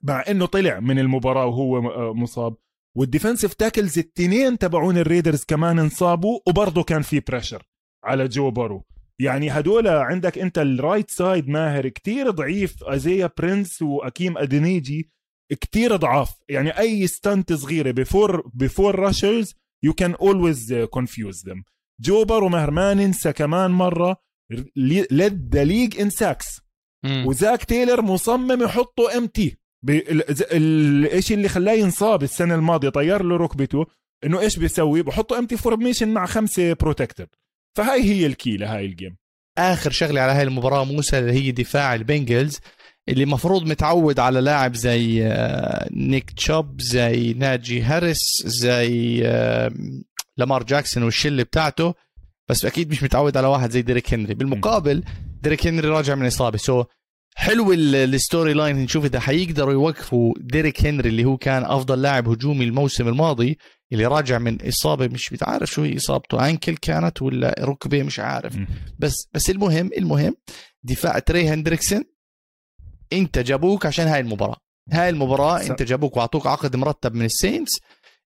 [0.03, 2.55] مع إنه طلع من المباراة وهو آه مصاب
[2.97, 7.63] وال defensive tackles التنين تبعون الريدرز كمان انصابوا وبرضه كان في pressure
[8.03, 8.83] على جو بارو.
[9.21, 15.09] يعني هدول عندك انت ال right side ماهر كتير ضعيف أيزيا برنس وأكيم أدنيجي
[15.61, 16.31] كتير ضعاف.
[16.49, 21.63] يعني أي stunt صغيرة by four by four rushers you can always confuse them
[22.01, 24.17] جو بارو ماهر ما ننسى كمان مرة
[24.75, 26.61] led the league in sacks.
[27.25, 29.57] وزاك تايلر مصمم يحطه empty
[29.89, 33.85] الشيء اللي خلاه ينصاب السنة الماضية طير له ركبته
[34.25, 37.27] إنه إيش بيسوي؟ بحطه empty formation مع خمسة protector
[37.75, 39.15] فهاي هي ال key لهاي ال game
[39.57, 42.59] آخر شغلة على هاي المباراة موسى اللي هي دفاع البنجلز
[43.09, 49.71] اللي مفروض متعود على لاعب زي آه، نيك تشوب زي ناجي هاريس زي آه،
[50.37, 51.93] لامار جاكسون والشلة بتاعته
[52.49, 54.33] بس أكيد مش متعود على واحد زي ديريك هنري.
[54.33, 55.03] بالمقابل
[55.41, 56.57] ديريك هنري راجع من إصابة.
[56.57, 56.83] so
[57.35, 62.29] حلو ال- ال storyline نشوف إذا حيقدروا يوقفوا ديريك هنري اللي هو كان أفضل لاعب
[62.29, 63.57] هجومي الموسم الماضي.
[63.93, 68.57] اللي راجع من إصابة مش بتعرف شو هي إصابته؟ ankle كانت ولا ركبة مش عارف.
[68.99, 70.35] بس بس المهم المهم
[70.83, 72.03] دفاع تري هندريكسون
[73.13, 74.57] انت جابوك عشان هاي المباراة.
[74.91, 75.61] هاي المباراة.
[75.61, 77.71] انت جابوك وأعطوك عقد مرتب من السينتس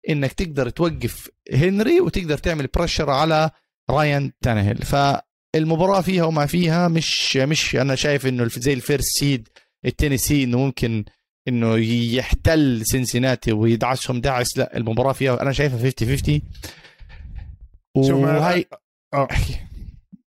[0.09, 3.49] إنك تقدر توقف هنري وتقدر تعمل بريشر على
[3.89, 9.47] رايان تانهيل فالمباراة فيها وما فيها مش مش أنا شايف إنه زي ال first seed
[9.85, 11.05] التينيسي إنه ممكن
[11.47, 11.75] إنه
[12.15, 16.41] يحتل سنسيناتي ويدعسهم دعس لا المباراة فيها أنا شايفها 50 50
[18.07, 18.65] شو ما- وهي
[19.13, 19.27] آه.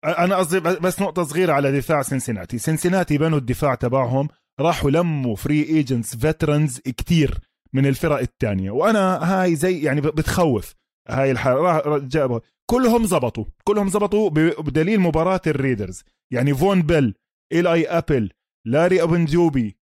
[0.04, 4.28] أنا قصدي بس- نقطة صغيرة على دفاع سنسناتي سنسناتي بنوا الدفاع تبعهم
[4.60, 7.38] راحوا لموا free agents veterans كتير
[7.72, 10.74] من الفرق الثانية وأنا هاي زي يعني بتخوف.
[11.08, 12.40] هاي الحاله جابوا
[12.70, 13.44] كلهم زبطوا.
[13.64, 16.04] كلهم زبطوا بدليل مباراة الريدرز.
[16.32, 17.14] يعني فون بيل
[17.52, 18.30] إيلاي أبل
[18.66, 19.77] لاري أبنجوبي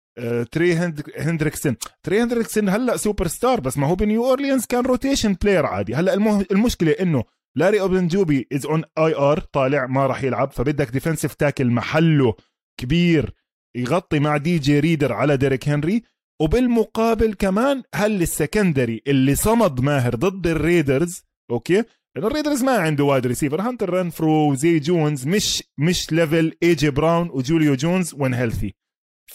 [0.52, 5.36] تري هند- هندريكسون تري هندريكسون هلأ سوبر ستار بس ما هو بنيو اورليانز كان rotation
[5.42, 5.94] player عادي.
[5.94, 7.24] هلأ المه- المشكلة إنه
[7.56, 12.34] لاري أوبنجوبي is on IR طالع ما راح يلعب فبدك defensive tackle محله
[12.80, 13.30] كبير
[13.76, 16.02] يغطي مع دي جي ريدر على ديريك هنري
[16.42, 21.84] وبالمقابل كمان هال secondary اللي صمد ماهر ضد الريدرز أوكي؟
[22.16, 26.90] لأنه الريدرز ما عنده wide receiver هانتر رنفرو وزي جونز مش مش level اي جي
[26.90, 28.74] براون وجوليو جونز when healthy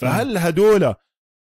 [0.00, 0.94] فهل هدول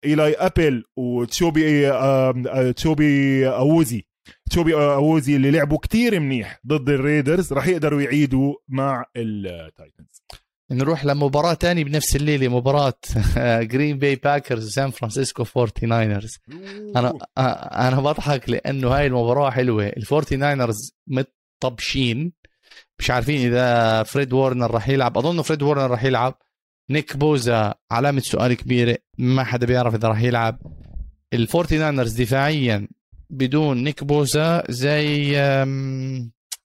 [0.06, 4.06] إيلاي أبل وتشوبي آه، تشوبي اووزي
[4.50, 10.24] تشوبي اووزي اللي لعبوا كتير منيح ضد الريدرز راح يقدروا يعيدوا مع التايتنز.
[10.72, 12.94] نروح لمباراة تاني بنفس الليلة مباراة
[13.62, 16.38] جرين باي باكرز وسان فرانسيسكو 49رز
[16.96, 17.14] أنا
[17.88, 19.88] أنا بضحك لأنه هاي المباراة حلوة.
[19.88, 22.34] ال 49رز متطبشين.
[23.00, 25.18] مش عارفين إذا فريد وورنر راح يلعب.
[25.18, 26.38] أظن فريد وورنر راح يلعب.
[26.90, 30.60] نيك بوزا علامة سؤال كبيرة ما حدا بيعرف إذا راح يلعب.
[31.34, 32.88] ال 49رز دفاعيا
[33.30, 35.36] بدون نيك بوزا زي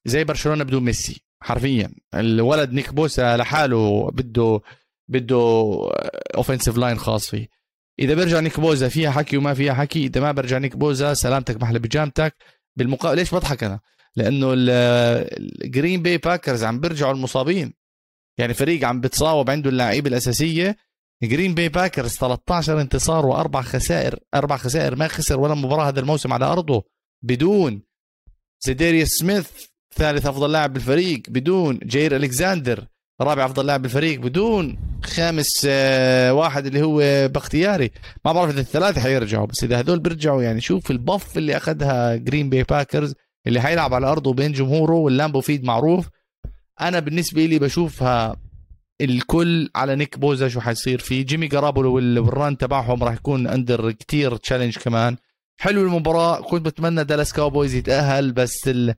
[0.05, 1.91] زي برشلونة بدون ميسي حرفيا.
[2.15, 4.61] الولد نيك بوسا لحاله بده
[5.07, 5.77] بده
[6.35, 7.47] offensive line خاص فيه.
[7.99, 11.61] إذا بيرجع نيك بوزا فيها حكي وما فيها حكي إذا ما برجع نيك بوزا سلامتك
[11.61, 12.35] محل بيجامتك
[12.75, 13.79] بالمقابل ليش بضحك أنا؟
[14.15, 17.73] لأنه الجرين باي باكرز عم بيرجعوا المصابين.
[18.37, 20.77] يعني فريق عم بتصاوب عنده اللعيبه الأساسية.
[21.23, 26.33] جرين باي باكرز 13 انتصار وأربع خسائر أربع خسائر ما خسر ولا مباراة هذا الموسم
[26.33, 26.83] على أرضه.
[27.23, 27.81] بدون
[28.65, 29.47] زيديريوس سميث
[29.95, 31.21] ثالث أفضل لاعب بالفريق.
[31.29, 32.87] بدون جير الكساندر
[33.21, 34.19] رابع أفضل لاعب بالفريق.
[34.19, 37.91] بدون خامس آه، واحد اللي هو باختياري
[38.25, 42.15] ما بعرف إذا الثلاثة حيرجعوا بس إذا هدول بيرجعوا يعني شوف ال buff اللي أخذها
[42.15, 43.13] جرين باي باكرز
[43.47, 46.09] اللي حيلعب على أرضه بين جمهوره واللامبو فيلد معروف.
[46.81, 48.35] أنا بالنسبة لي بشوفها
[49.01, 51.25] الكل على نيك بوزا شو حيصير فيه.
[51.25, 55.17] جيمي جرابولو وال- وال run تبعهم راح يكون under كتير challenge كمان.
[55.61, 56.41] حلو المباراة.
[56.41, 58.95] كنت بتمنى دالاس كاوبويز يتأهل بس ال...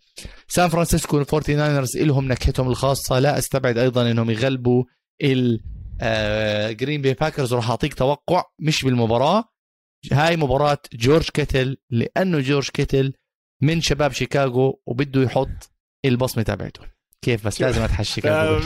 [0.48, 3.20] سان فرانسيسكو 49رز لهم نكهتهم الخاصة.
[3.20, 4.84] لا أستبعد أيضا إنهم يغلبوا
[5.24, 5.60] ال
[6.02, 9.44] آه، جرين بي باكرز وراح أعطيك توقع مش بالمباراة.
[10.12, 13.14] هاي مباراة جورج كيتل لأنه جورج كيتل
[13.62, 15.72] من شباب شيكاغو وبده يحط
[16.06, 16.82] البصمة تبعته.
[17.26, 18.66] كيف؟ بس لازم اتحشر شيكاغو 100%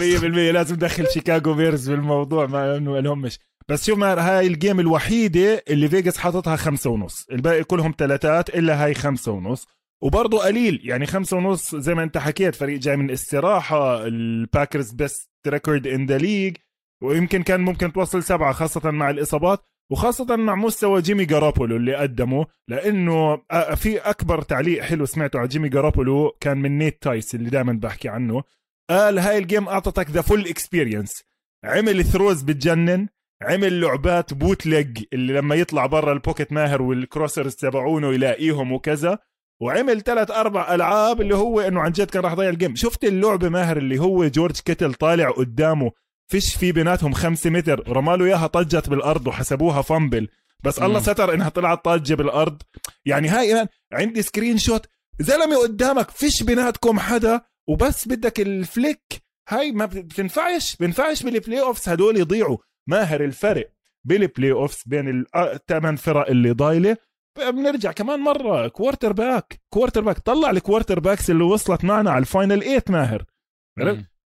[0.54, 3.40] لازم ندخل شيكاغو بيرز بالموضوع ما إنه لهمش
[3.70, 7.26] بس شوف ما هاي ال game الوحيدة اللي فيجاس حاططها خمسة ونص.
[7.32, 9.68] الباقي كلهم ثلاثات إلا هاي خمسة ونص.
[10.04, 10.82] وبرضه قليل.
[10.84, 14.08] يعني خمسة ونص زي ما أنت حكيت فريق جاي من استراحة.
[14.08, 16.56] الباكرز best record in the league
[17.04, 19.66] ويمكن كان ممكن توصل سبعة خاصة مع الإصابات.
[19.92, 23.36] وخاصة مع مستوى جيمي جارابولو اللي قدمه لأنه
[23.76, 28.10] في أكبر تعليق حلو سمعته على جيمي جارابولو كان من نيت تايس اللي دائما بحكي
[28.10, 28.44] عنه.
[28.90, 31.24] قال هاي ال game أعطتك the full experience
[31.66, 33.08] عمل throws بتجنن
[33.42, 39.20] عمل لعبات bootleg اللي لما يطلع برا ال pocket ماهر وال crossers تبعونه يلاقيهم وكذا
[39.62, 43.04] وعمل ثلاث أربع ألعاب اللي هو إنه عن جد كان راح يضيع ال game شفت
[43.04, 45.92] اللعبة ماهر اللي هو جورج كيتل طالع قدامه
[46.30, 47.90] فيش في بيناتهم خمسة متر.
[47.90, 50.30] رماله إياها طجت بالأرض وحسبوها fumble.
[50.64, 52.62] بس الله ستر إنها طلعت طاجة بالأرض.
[53.06, 54.86] يعني هاي عندي screenshot
[55.20, 57.42] زلمة قدامك فيش بيناتكم حدا.
[57.68, 59.02] وبس بدك ال flick.
[59.50, 60.76] هاي ما بتنفعش.
[60.76, 62.58] بينفعش بال playoffs هدول يضيعوا.
[62.88, 63.72] ماهر الفرق
[64.04, 66.98] بال playoffs بين الثمان فرق اللي ضايلة.
[67.38, 68.68] بنرجع كمان مرة.
[68.68, 73.26] quarterback quarterback طلع ال quarterbacks اللي وصلت معنا على ال final 8 ماهر.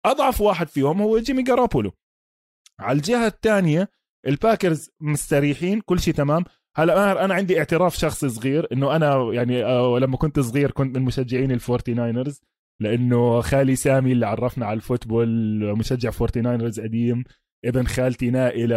[0.05, 1.91] أضعف واحد فيهم هو جيمي جارابولو.
[2.79, 3.89] على الجهة الثانية
[4.27, 6.43] الباكرز مستريحين كل شيء تمام.
[6.77, 10.97] هلا ماهر أنا عندي اعتراف شخصي صغير إنه أنا يعني آه، لما كنت صغير كنت
[10.97, 12.41] من مشجعين الفورتي ناينرز
[12.81, 15.27] لأنه خالي سامي اللي عرفنا على ال football
[15.77, 17.23] مشجع فورتي ناينرز قديم
[17.65, 18.71] ابن خالتي نائل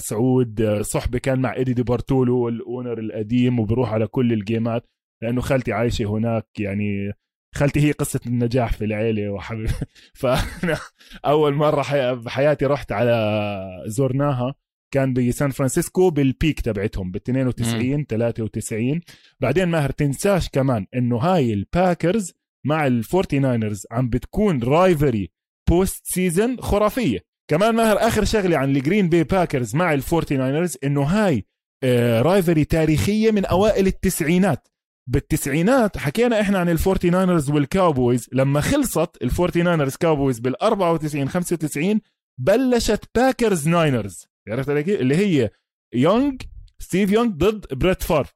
[0.00, 4.86] سعود صحبه كان مع إيدي دي بارتولو ال owner القديم وبروح على كل الجيمات
[5.22, 7.12] لأنه خالتي عايشة هناك يعني
[7.56, 9.70] خالتي هي قصة النجاح في العيلة وحبيب.
[10.20, 10.78] فأنا
[11.24, 14.54] أول مرة بحياتي رحت على زرناها
[14.94, 19.00] كان بسان فرانسيسكو بال peak تبعتهم بال 92 93
[19.40, 22.32] بعدين ماهر تنساش كمان إنه هاي الباكرز
[22.66, 25.30] مع الفورتي ناينرز عم بتكون rivalry
[25.68, 27.18] post season خرافية.
[27.50, 31.44] كمان ماهر آخر شغلة عن الجرين بي باكرز مع الفورتي ناينرز إنه هاي
[32.20, 34.68] rivalry آه، تاريخية من أوائل التسعينات.
[35.06, 42.00] بالتسعينات حكينا إحنا عن الفورتي ناينرز والكاوبويز لما خلصت الفورتي ناينرز كاوبويز بال 94 95
[42.40, 45.50] بلشت باكرز ناينرز عرفت علي اللي هي
[45.94, 46.32] يونغ
[46.78, 48.26] ستيف يونغ ضد بريت فار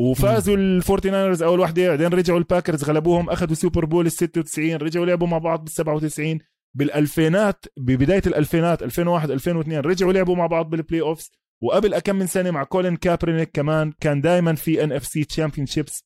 [0.00, 5.06] وفازوا الفورتي ناينرز أول وحده بعدين رجعوا الباكرز غلبوهم أخذوا Super Bowl ال 96 رجعوا
[5.06, 6.38] لعبوا مع بعض بال 97
[6.76, 11.30] بالألفينات ببداية الألفينات 2001 2002 رجعوا لعبوا مع بعض بال playoffs
[11.62, 16.04] وقبل كم من سنة مع كولين كابرينيك كمان كان دائما في NFC championships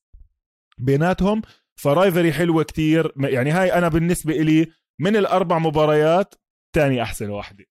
[0.77, 1.41] بيناتهم
[1.75, 3.11] ف rivalry حلوة كتير.
[3.17, 4.67] يعني هاي أنا بالنسبة إلي
[4.99, 6.35] من الأربع مباريات
[6.75, 7.65] تاني أحسن واحدة.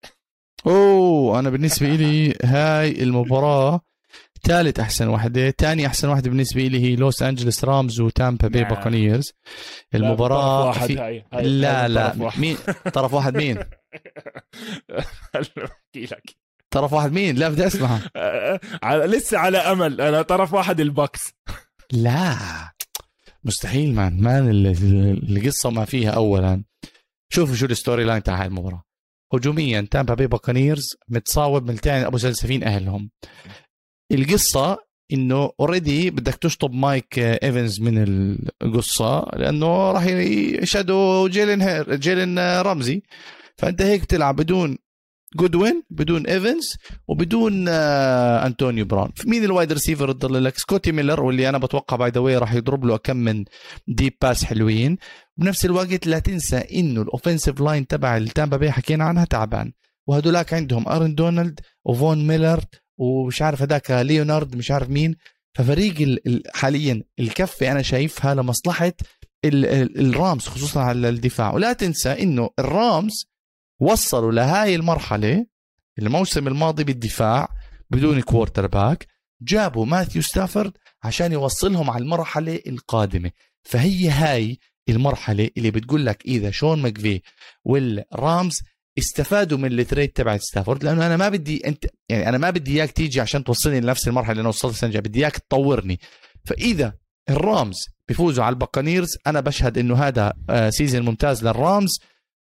[0.67, 3.81] أوه أنا بالنسبة إلي هاي المباراة
[4.43, 5.51] ثالث أحسن واحدة.
[5.51, 9.33] ثاني أحسن واحدة بالنسبة لي هي لوس أنجلس رامز وتامبا بي باكونيرز.
[9.95, 10.99] المباراة واحد في...
[10.99, 11.25] هاي.
[11.33, 11.43] هاي.
[11.49, 12.09] لا لا.
[12.09, 12.41] طرف واحد.
[12.41, 12.57] مين؟
[12.93, 13.59] طرف واحد مين؟
[15.39, 16.37] أحكي لك.
[16.71, 18.01] طرف واحد مين؟ لا بدي اسمع
[19.07, 20.01] لسه على أمل.
[20.01, 21.33] أنا طرف واحد البكس
[21.93, 22.37] لا.
[23.45, 23.95] مستحيل.
[23.95, 24.67] مان مان
[25.29, 26.65] القصة ما فيها اولا.
[27.33, 28.83] شوفوا شو الستوري لاين تاع هاي المباراة.
[29.35, 33.11] هجوميا تامبا بي باكانيرز متصاوب ملتين ابو سلسفين أهلهم.
[34.13, 34.79] القصة
[35.13, 38.05] إنه اوريدي بدك تشطب مايك إيفنز من
[38.63, 43.03] القصة لأنه راح يشهدوا جيلين هير جيلين رمزي.
[43.57, 44.79] فأنت هيك تلعب بدون
[45.37, 46.77] جودوين بدون ايفنز
[47.09, 52.11] وبدون آه انطونيو براون مين الوايد ريسيفر تضل لك؟ سكوتي ميلر واللي أنا بتوقع باي
[52.11, 53.45] ذا راح يضرب له كم من
[53.89, 54.99] deep pass حلوين.
[55.37, 59.73] بنفس الوقت لا تنسى إنه ال offensive line تبع التامبا بي حكينا عنها تعبان.
[60.07, 62.61] وهدولاك عندهم ارن دونالد وفون ميلر
[62.99, 65.17] ومش عارف هذاك ليونارد مش عارف مين.
[65.55, 66.19] ففريق
[66.55, 68.93] حاليا الكفه أنا شايفها لمصلحة
[69.45, 71.55] الرامز خصوصا على الدفاع.
[71.55, 73.34] ولا تنسى إنه الرامز
[73.81, 75.47] وصلوا لهاي المرحلة
[75.99, 77.49] الموسم الماضي بالدفاع
[77.91, 79.07] بدون quarterback
[79.43, 80.73] جابوا ماثيو ستافورد
[81.05, 83.31] عشان يوصلهم على المرحلة القادمة.
[83.63, 84.59] فهي هاي
[84.89, 87.21] المرحلة اللي بتقول لك إذا شون ماكفي
[87.65, 88.63] والرامز
[88.99, 90.85] استفادوا من ال trade تبع ستافورد.
[90.85, 94.33] لأنه أنا ما بدي انت يعني أنا ما بدي إياك تيجي عشان توصلني لنفس المرحلة
[94.33, 96.01] اللي أنا وصلت السنة بدي إياك تطورني.
[96.45, 96.95] فإذا
[97.31, 97.77] الرامز
[98.09, 100.33] بيفوزوا على الباكانيرز أنا بشهد إنه هذا
[100.71, 102.01] season آه، ممتاز للرامز.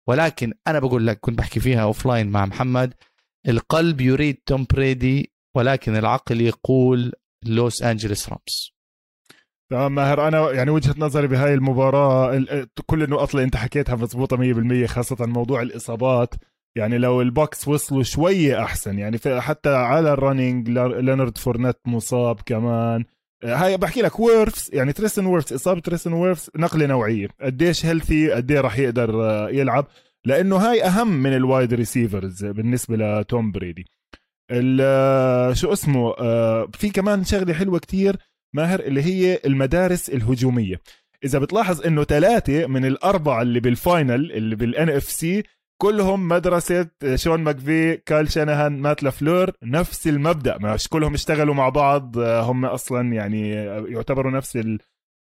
[0.09, 2.95] ولكن أنا بقول لك كنت بحكي فيها offline مع محمد
[3.49, 7.13] القلب يريد توم بريدي ولكن العقل يقول
[7.47, 8.73] لوس انجلس رامز.
[9.71, 12.45] تمام ماهر أنا يعني وجهة نظري بهاي المباراة
[12.87, 14.37] كل النقط اللي أنت حكيتها مضبوطه
[14.85, 16.35] 100% خاصة موضوع الإصابات.
[16.77, 23.05] يعني لو البكس وصلوا شوية أحسن يعني حتى على ال running لينارد فورنيت مصاب كمان.
[23.45, 27.29] هاي بحكي لك ويرفس يعني تريسن ويرفس إصابة تريسن ويرفس نقلة نوعية.
[27.41, 29.87] قديش healthy قد إيه راح يقدر آه، يلعب.
[30.25, 33.87] لأنه هاي أهم من ال wide receivers بالنسبة لتوم بريدي.
[34.51, 38.17] آه، شو اسمه آه، في كمان شغلة حلوة كتير
[38.55, 40.81] ماهر اللي هي المدارس الهجومية.
[41.25, 45.43] إذا بتلاحظ إنه ثلاثة من الأربعة اللي بال final اللي بال NFC
[45.83, 50.59] كلهم مدرسة شون ماكفي كال شانهان مات لافلور نفس المبدأ.
[50.59, 53.51] مش كلهم اشتغلوا مع بعض هم أصلا يعني
[53.89, 54.59] يعتبروا نفس.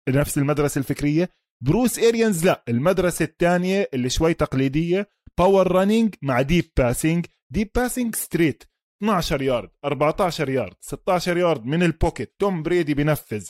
[0.09, 1.29] نفس المدرسة الفكرية.
[1.63, 8.15] بروس إيريانز لا المدرسة الثانية اللي شوي تقليدية power running مع deep passing deep passing
[8.15, 8.63] straight
[9.03, 13.47] 12 يارد 14 يارد 16 يارد من ال pocket توم بريدي بنفذ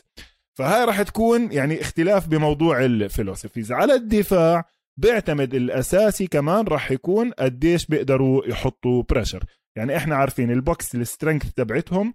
[0.58, 4.66] فهاي راح تكون يعني اختلاف بموضوع ال philosophies على الدفاع
[5.00, 9.44] بيعتمد الأساسي كمان راح يكون قديش بيقدروا يحطوا pressure
[9.78, 12.14] يعني إحنا عارفين البكس ال strength تبعتهم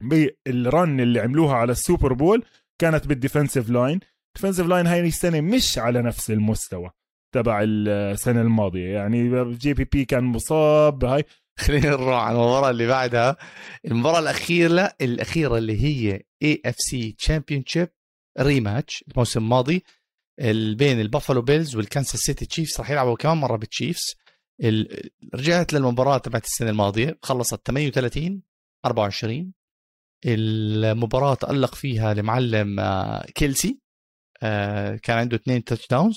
[0.00, 2.44] بال run اللي عملوها على ال Super Bowl
[2.80, 4.00] كانت بال defensive line
[4.36, 6.90] ال defensive line هاي السنة مش على نفس المستوى
[7.34, 8.94] تبع السنة الماضية.
[8.94, 11.24] يعني JPP كان مصاب هاي.
[11.60, 13.36] خلينا نروح على المباراة اللي بعدها.
[13.84, 17.88] المباراة الأخيرة الأخيرة اللي هي AFC championship
[18.40, 19.84] rematch الموسم الماضي.
[20.74, 24.14] بين البافالو بيلز والكانساس سيتي تشيفز راح يلعبوا كمان مرة بالتشيفز.
[25.34, 28.42] رجعت للمباراة تبعت السنة الماضية خلصت 38
[28.86, 29.52] 24
[30.26, 33.78] المباراة تألق فيها المعلم آه، كيلسي
[34.42, 36.16] آه، كان عنده اثنين touchdowns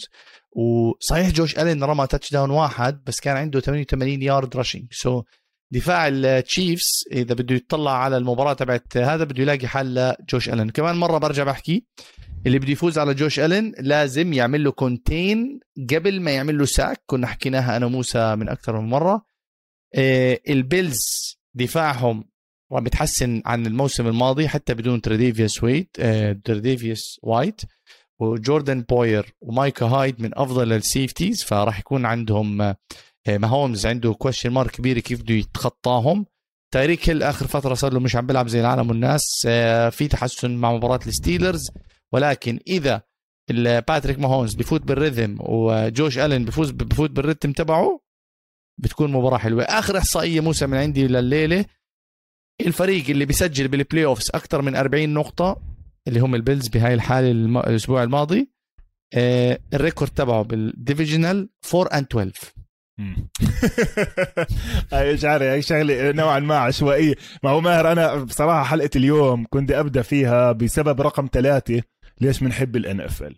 [0.51, 5.23] وصحيح جوش ألين رمى touchdown واحد بس كان عنده 88 yard rushing so
[5.71, 10.69] دفاع التشيفز إذا بده يطلع على المباراة تبعت هذا بده يلاقي حل لجوش ألين.
[10.69, 11.85] كمان مرة برجع بحكي
[12.45, 17.03] اللي بده يفوز على جوش الين لازم يعمل له contain قبل ما يعمل له sack
[17.05, 19.25] كنا حكيناها أنا وموسى من أكثر من مرة.
[19.95, 20.99] آه، البيلز
[21.53, 22.23] دفاعهم
[22.71, 27.61] راح بيتحسن عن الموسم الماضي حتى بدون تريديفيوس ويت آه، تريديفيوس وايت
[28.19, 32.77] وجوردن بوير ومايكا هايد من أفضل ال safeties فراح يكون عندهم آه،
[33.27, 36.25] ماهومز عنده question mark كبيره كيف بده يتخطاهم.
[36.73, 39.21] تايريك هيل آخر فترة صار له مش عم بيلعب زي العالم والناس.
[39.91, 41.71] في تحسن مع مباراة الستيلرز.
[42.13, 43.01] ولكن إذا
[43.87, 48.01] باتريك ماهومز بفوت بال rhythm وجوش ألين بفوز بفوت بال rhythm تبعه
[48.77, 49.63] بتكون مباراة حلوة.
[49.63, 51.65] آخر إحصائية موسى من عندي لليلة
[52.61, 55.61] الفريق اللي بيسجل بال playoffs أكثر من 40 نقطة
[56.07, 58.51] اللي هم البيلز بهاي الحالة الأسبوع الماضي
[59.13, 62.53] آه ال record تبعه بال divisional 4 and 12
[64.93, 67.15] هاي شعري هاي شغلة نوعا ما عشوائية.
[67.43, 71.81] ما هو ماهر أنا بصراحة حلقة اليوم كنت أبدأ فيها بسبب رقم ثلاثة.
[72.21, 73.35] ليش بنحب ال NFL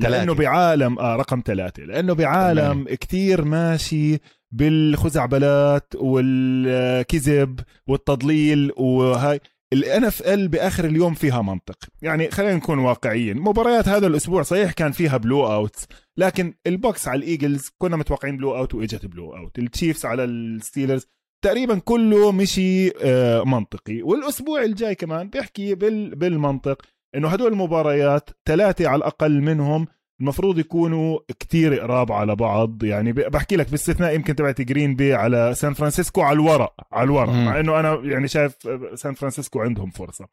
[0.00, 1.82] لأنه بعالم آه رقم ثلاثة.
[1.82, 4.18] لأنه بعالم كتير ماشي
[4.50, 9.40] بالخزعبلات والكذب والتضليل وهاي.
[9.72, 11.78] ال NFL بآخر اليوم فيها منطق.
[12.02, 13.38] يعني خلينا نكون واقعيين.
[13.38, 15.86] مباريات هذا الأسبوع صحيح كان فيها blowout
[16.16, 21.06] لكن البكس على الايجلز كنا متوقعين blowout وإجت blowout التشيفز على الستيلرز
[21.44, 24.02] تقريبا كله مشي آه، منطقي.
[24.02, 25.74] والأسبوع الجاي كمان بيحكي
[26.14, 26.82] بالمنطق.
[27.14, 29.86] إنه هدول المباريات ثلاثة على الأقل منهم
[30.20, 32.84] المفروض يكونوا كتير قراب على بعض.
[32.84, 37.32] يعني بحكي لك باستثناء يمكن تبعت جرين بي على سان فرانسيسكو على الورق على الورق
[37.32, 38.56] مع إنه أنا يعني شايف
[38.94, 40.28] سان فرانسيسكو عندهم فرصة.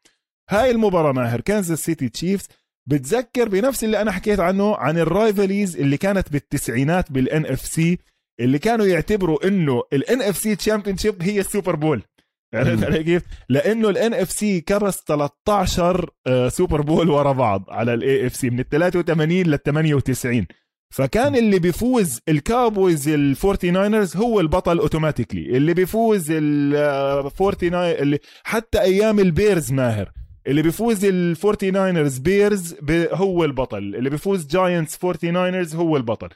[0.50, 2.48] هاي المباراة ماهر كانزاس سيتي تشيفز
[2.86, 7.98] بتذكر بنفس اللي أنا حكيت عنه عن ال rivalries اللي كانت بالتسعينات بال NFC
[8.40, 12.02] اللي كانوا يعتبروا إنه ال NFC championship هي السوبر بول.
[12.54, 16.10] عرفت علي كيف؟ لأنه ال NFC كرس 13
[16.48, 20.46] سوبر بول ورا بعض على ال AFC من ال 83 لل 98
[20.94, 29.20] فكان اللي بيفوز الكاوبويز الفورتي ناينرز هو البطل automatically اللي بيفوز الفورتي اللي حتى أيام
[29.20, 30.12] البيرز ماهر.
[30.46, 32.76] اللي بيفوز الفورتي ناينرز بيرز
[33.12, 33.78] هو البطل.
[33.78, 36.28] اللي بيفوز جاينتس فورتي ناينرز هو البطل.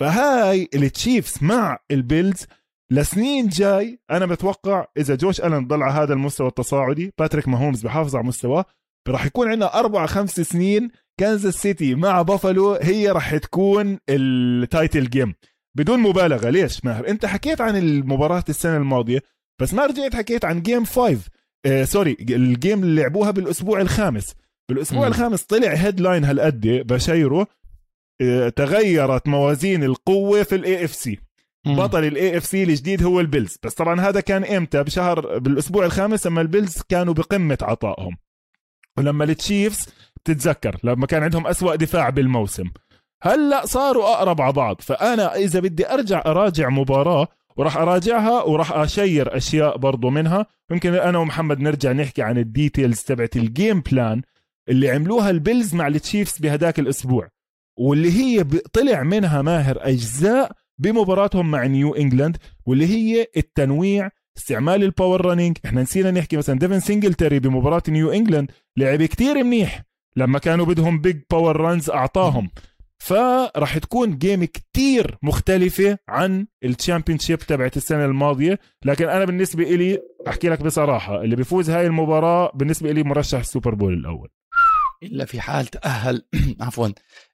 [0.00, 2.46] فهاي التشيفز مع البيلز
[2.92, 8.16] لسنين جاي أنا بتوقع إذا جوش ألن ضل على هذا المستوى التصاعدي باتريك ماهومز بحافظ
[8.16, 8.64] على مستواه
[9.08, 15.10] راح يكون عندنا أربع خمس سنين كانزاس سيتي مع بافلو هي راح تكون ال title
[15.10, 15.34] game.
[15.76, 19.22] بدون مبالغة ليش ماهر؟ أنت حكيت عن المباراة السنة الماضية
[19.60, 21.18] بس ما رجعت حكيت عن game 5
[21.66, 24.34] آه sorry ال game اللي لعبوها بالأسبوع الخامس.
[24.70, 25.08] بالأسبوع م.
[25.08, 27.46] الخامس طلع headline هالقد بشيره
[28.22, 31.18] آه تغيرت موازين القوة في ال AFC
[31.66, 33.58] بطل ال AFC الجديد هو البيلز.
[33.62, 38.16] بس طبعا هذا كان إمتى؟ بشهر بالأسبوع الخامس لما البيلز كانوا بقمة عطائهم.
[38.98, 42.64] ولما التشيفز بتتذكر لما كان عندهم أسوأ دفاع بالموسم.
[43.22, 44.80] هلأ صاروا أقرب على بعض.
[44.80, 50.46] فأنا إذا بدي أرجع أراجع مباراة وراح أراجعها وراح أشير أشياء برضو منها.
[50.70, 54.22] يمكن أنا ومحمد نرجع نحكي عن ال details تبعت ال game plan
[54.68, 57.28] اللي عملوها البيلز مع التشيفز بهداك الأسبوع.
[57.78, 64.91] واللي هي طلع منها ماهر أجزاء بمباراتهم مع نيو إنجلاند واللي هي التنويع استعمال ال
[64.91, 69.82] power running إحنا نسينا نحكي مثلا ديفن سينجلتري بمباراة نيو إنجلاند لعب كتير منيح.
[70.16, 72.50] لما كانوا بدهم big power runs أعطاهم.
[72.98, 78.58] فراح تكون game كتير مختلفة عن ال championship تبعت السنة الماضية.
[78.84, 79.98] لكن أنا بالنسبة إلي
[80.28, 84.28] أحكي لك بصراحة اللي بيفوز هاي المباراة بالنسبة إلي مرشح السوبر بول الأول.
[85.02, 86.22] إلا في حال تأهل
[86.60, 86.88] عفوا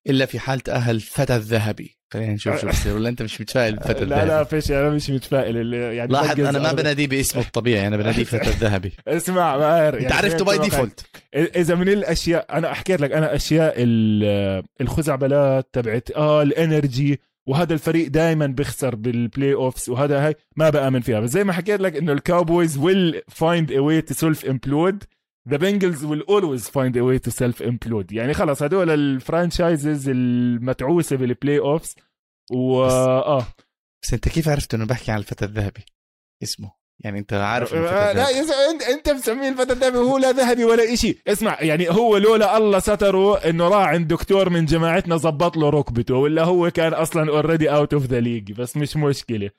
[0.06, 1.98] إلا في حال تأهل فتى الذهبي.
[2.12, 5.10] خلينا نشوف شو بصير ولا أنت مش متفائل بفتى الذهبي لا لا فيش أنا مش
[5.10, 5.74] متفائل.
[5.74, 8.92] يعني لاحظ أنا ما بناديه باسمه الطبيعي أنا بناديه فتى الذهبي.
[9.08, 13.74] اسمع ماهر انت يعني عرفته by default إذا من الأشياء أنا حكيت لك أنا أشياء
[14.80, 21.00] الخزعبلات تبعت آه ال energy وهذا الفريق دائما بيخسر بال playoffs وهذا هاي ما بآمن
[21.00, 21.20] فيها.
[21.20, 25.04] بس زي ما حكيت لك إنه الكاوبويز will find a way to self implode
[25.48, 30.08] the Bengals will always find a way to self implode يعني خلص هدول ال franchises
[30.08, 31.94] المتعوسة بال playoffs
[32.52, 33.46] و آه.
[34.02, 35.84] بس أنت كيف عرفت إنه بحكي عن الفتى الذهبي؟
[36.42, 36.72] اسمه.
[37.04, 38.30] يعني أنت عارف آه لا
[38.70, 41.18] انت أنت مسميه الفتى الذهبي وهو لا ذهبي ولا إشي.
[41.28, 46.14] اسمع يعني هو لولا الله ستره إنه راح عند دكتور من جماعتنا زبط له ركبته
[46.14, 49.50] ولا هو كان أصلا already out of the league بس مش مشكلة.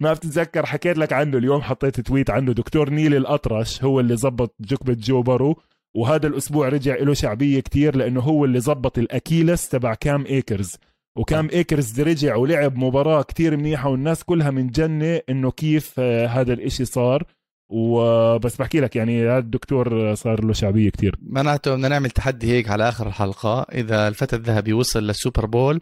[0.00, 2.52] ما بتتذكر حكيت لك عنه اليوم حطيت tweet عنه.
[2.52, 5.56] دكتور نيل الأطرش هو اللي زبط ركبة جو بارو
[5.96, 10.76] وهذا الأسبوع رجع له شعبية كتير لأنه هو اللي زبط ال Achilles تبع كام إيكرز.
[11.18, 16.84] وكام إيكرز رجع ولعب مباراة كتير منيحة والناس كلها منجنة إنه كيف آه، هذا الإشي
[16.84, 17.24] صار.
[17.72, 21.16] وبس بحكي لك يعني هذا الدكتور صار له شعبية كتير.
[21.22, 23.62] معناته بدنا نعمل تحدي هيك على آخر الحلقة.
[23.62, 25.80] إذا الفتى الذهبي وصل للسوبر بول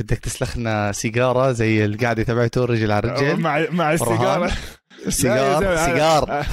[0.00, 4.50] بدك تسلخ لنا سيجارة زي القعده تبعته رجل على رجل مع مع السيجارة.
[5.08, 6.46] سيجار سيجار.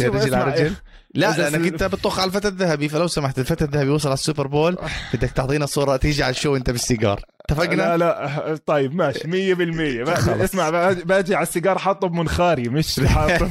[0.00, 0.74] رجل على رجل.
[1.16, 2.88] لا لأنك أنت بتطخ على الفتى الذهبي.
[2.88, 4.78] فلو سمحت الفتى الذهبي وصل على السوبر بول
[5.14, 7.20] بدك تعطينا صورة تيجي على ال show انت بالسيجار.
[7.50, 9.54] اتفقنا؟ لا لا طيب ماشي.
[9.54, 10.08] 100%
[10.44, 13.50] اسمع باجي على السيجار حاطه بمنخاري مش حاطه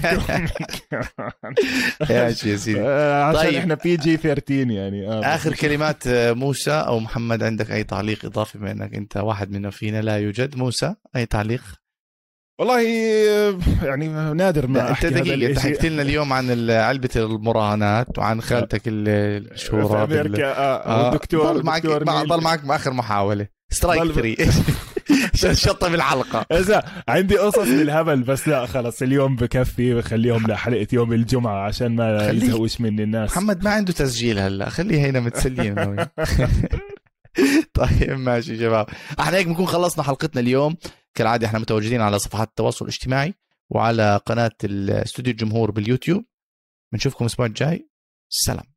[2.09, 2.79] ماشي يا سيدي.
[2.81, 3.55] آه، عشان طيب.
[3.55, 5.07] إحنا PG 13 يعني.
[5.09, 9.51] آه آخر كلمات آه، موسى أو محمد عندك أي تعليق إضافي بما إنك أنت واحد
[9.51, 10.55] منا فينا؟ لا يوجد.
[10.57, 11.61] موسى أي تعليق؟
[12.59, 12.81] والله
[13.83, 20.05] يعني نادر ما انت دقيقة انت حكيت لنا اليوم عن علبة المراهنات وعن خالتك الشهورة
[20.05, 21.03] في أمريكا آه, آه.
[21.05, 23.47] والدكتور ضل معك ضل معك بآخر محاولة.
[23.69, 24.51] سترايك 3
[25.53, 31.65] شطة بالحلقة إذا عندي قصص بالهبل بس لا خلص اليوم بكفي بخليهم لحلقة يوم الجمعة
[31.65, 33.31] عشان ما يزهوش مني الناس.
[33.31, 35.75] محمد ما عنده تسجيل هلا خليه هنا متسلين
[37.73, 38.87] طيب ماشي شباب.
[39.19, 40.75] إحنا هيك بنكون خلصنا حلقتنا اليوم.
[41.13, 43.33] كالعادة إحنا متواجدين على صفحات التواصل الاجتماعي
[43.69, 46.25] وعلى قناة الاستوديو الجمهور باليوتيوب.
[46.93, 47.89] بنشوفكم الأسبوع الجاي.
[48.29, 48.74] سلام.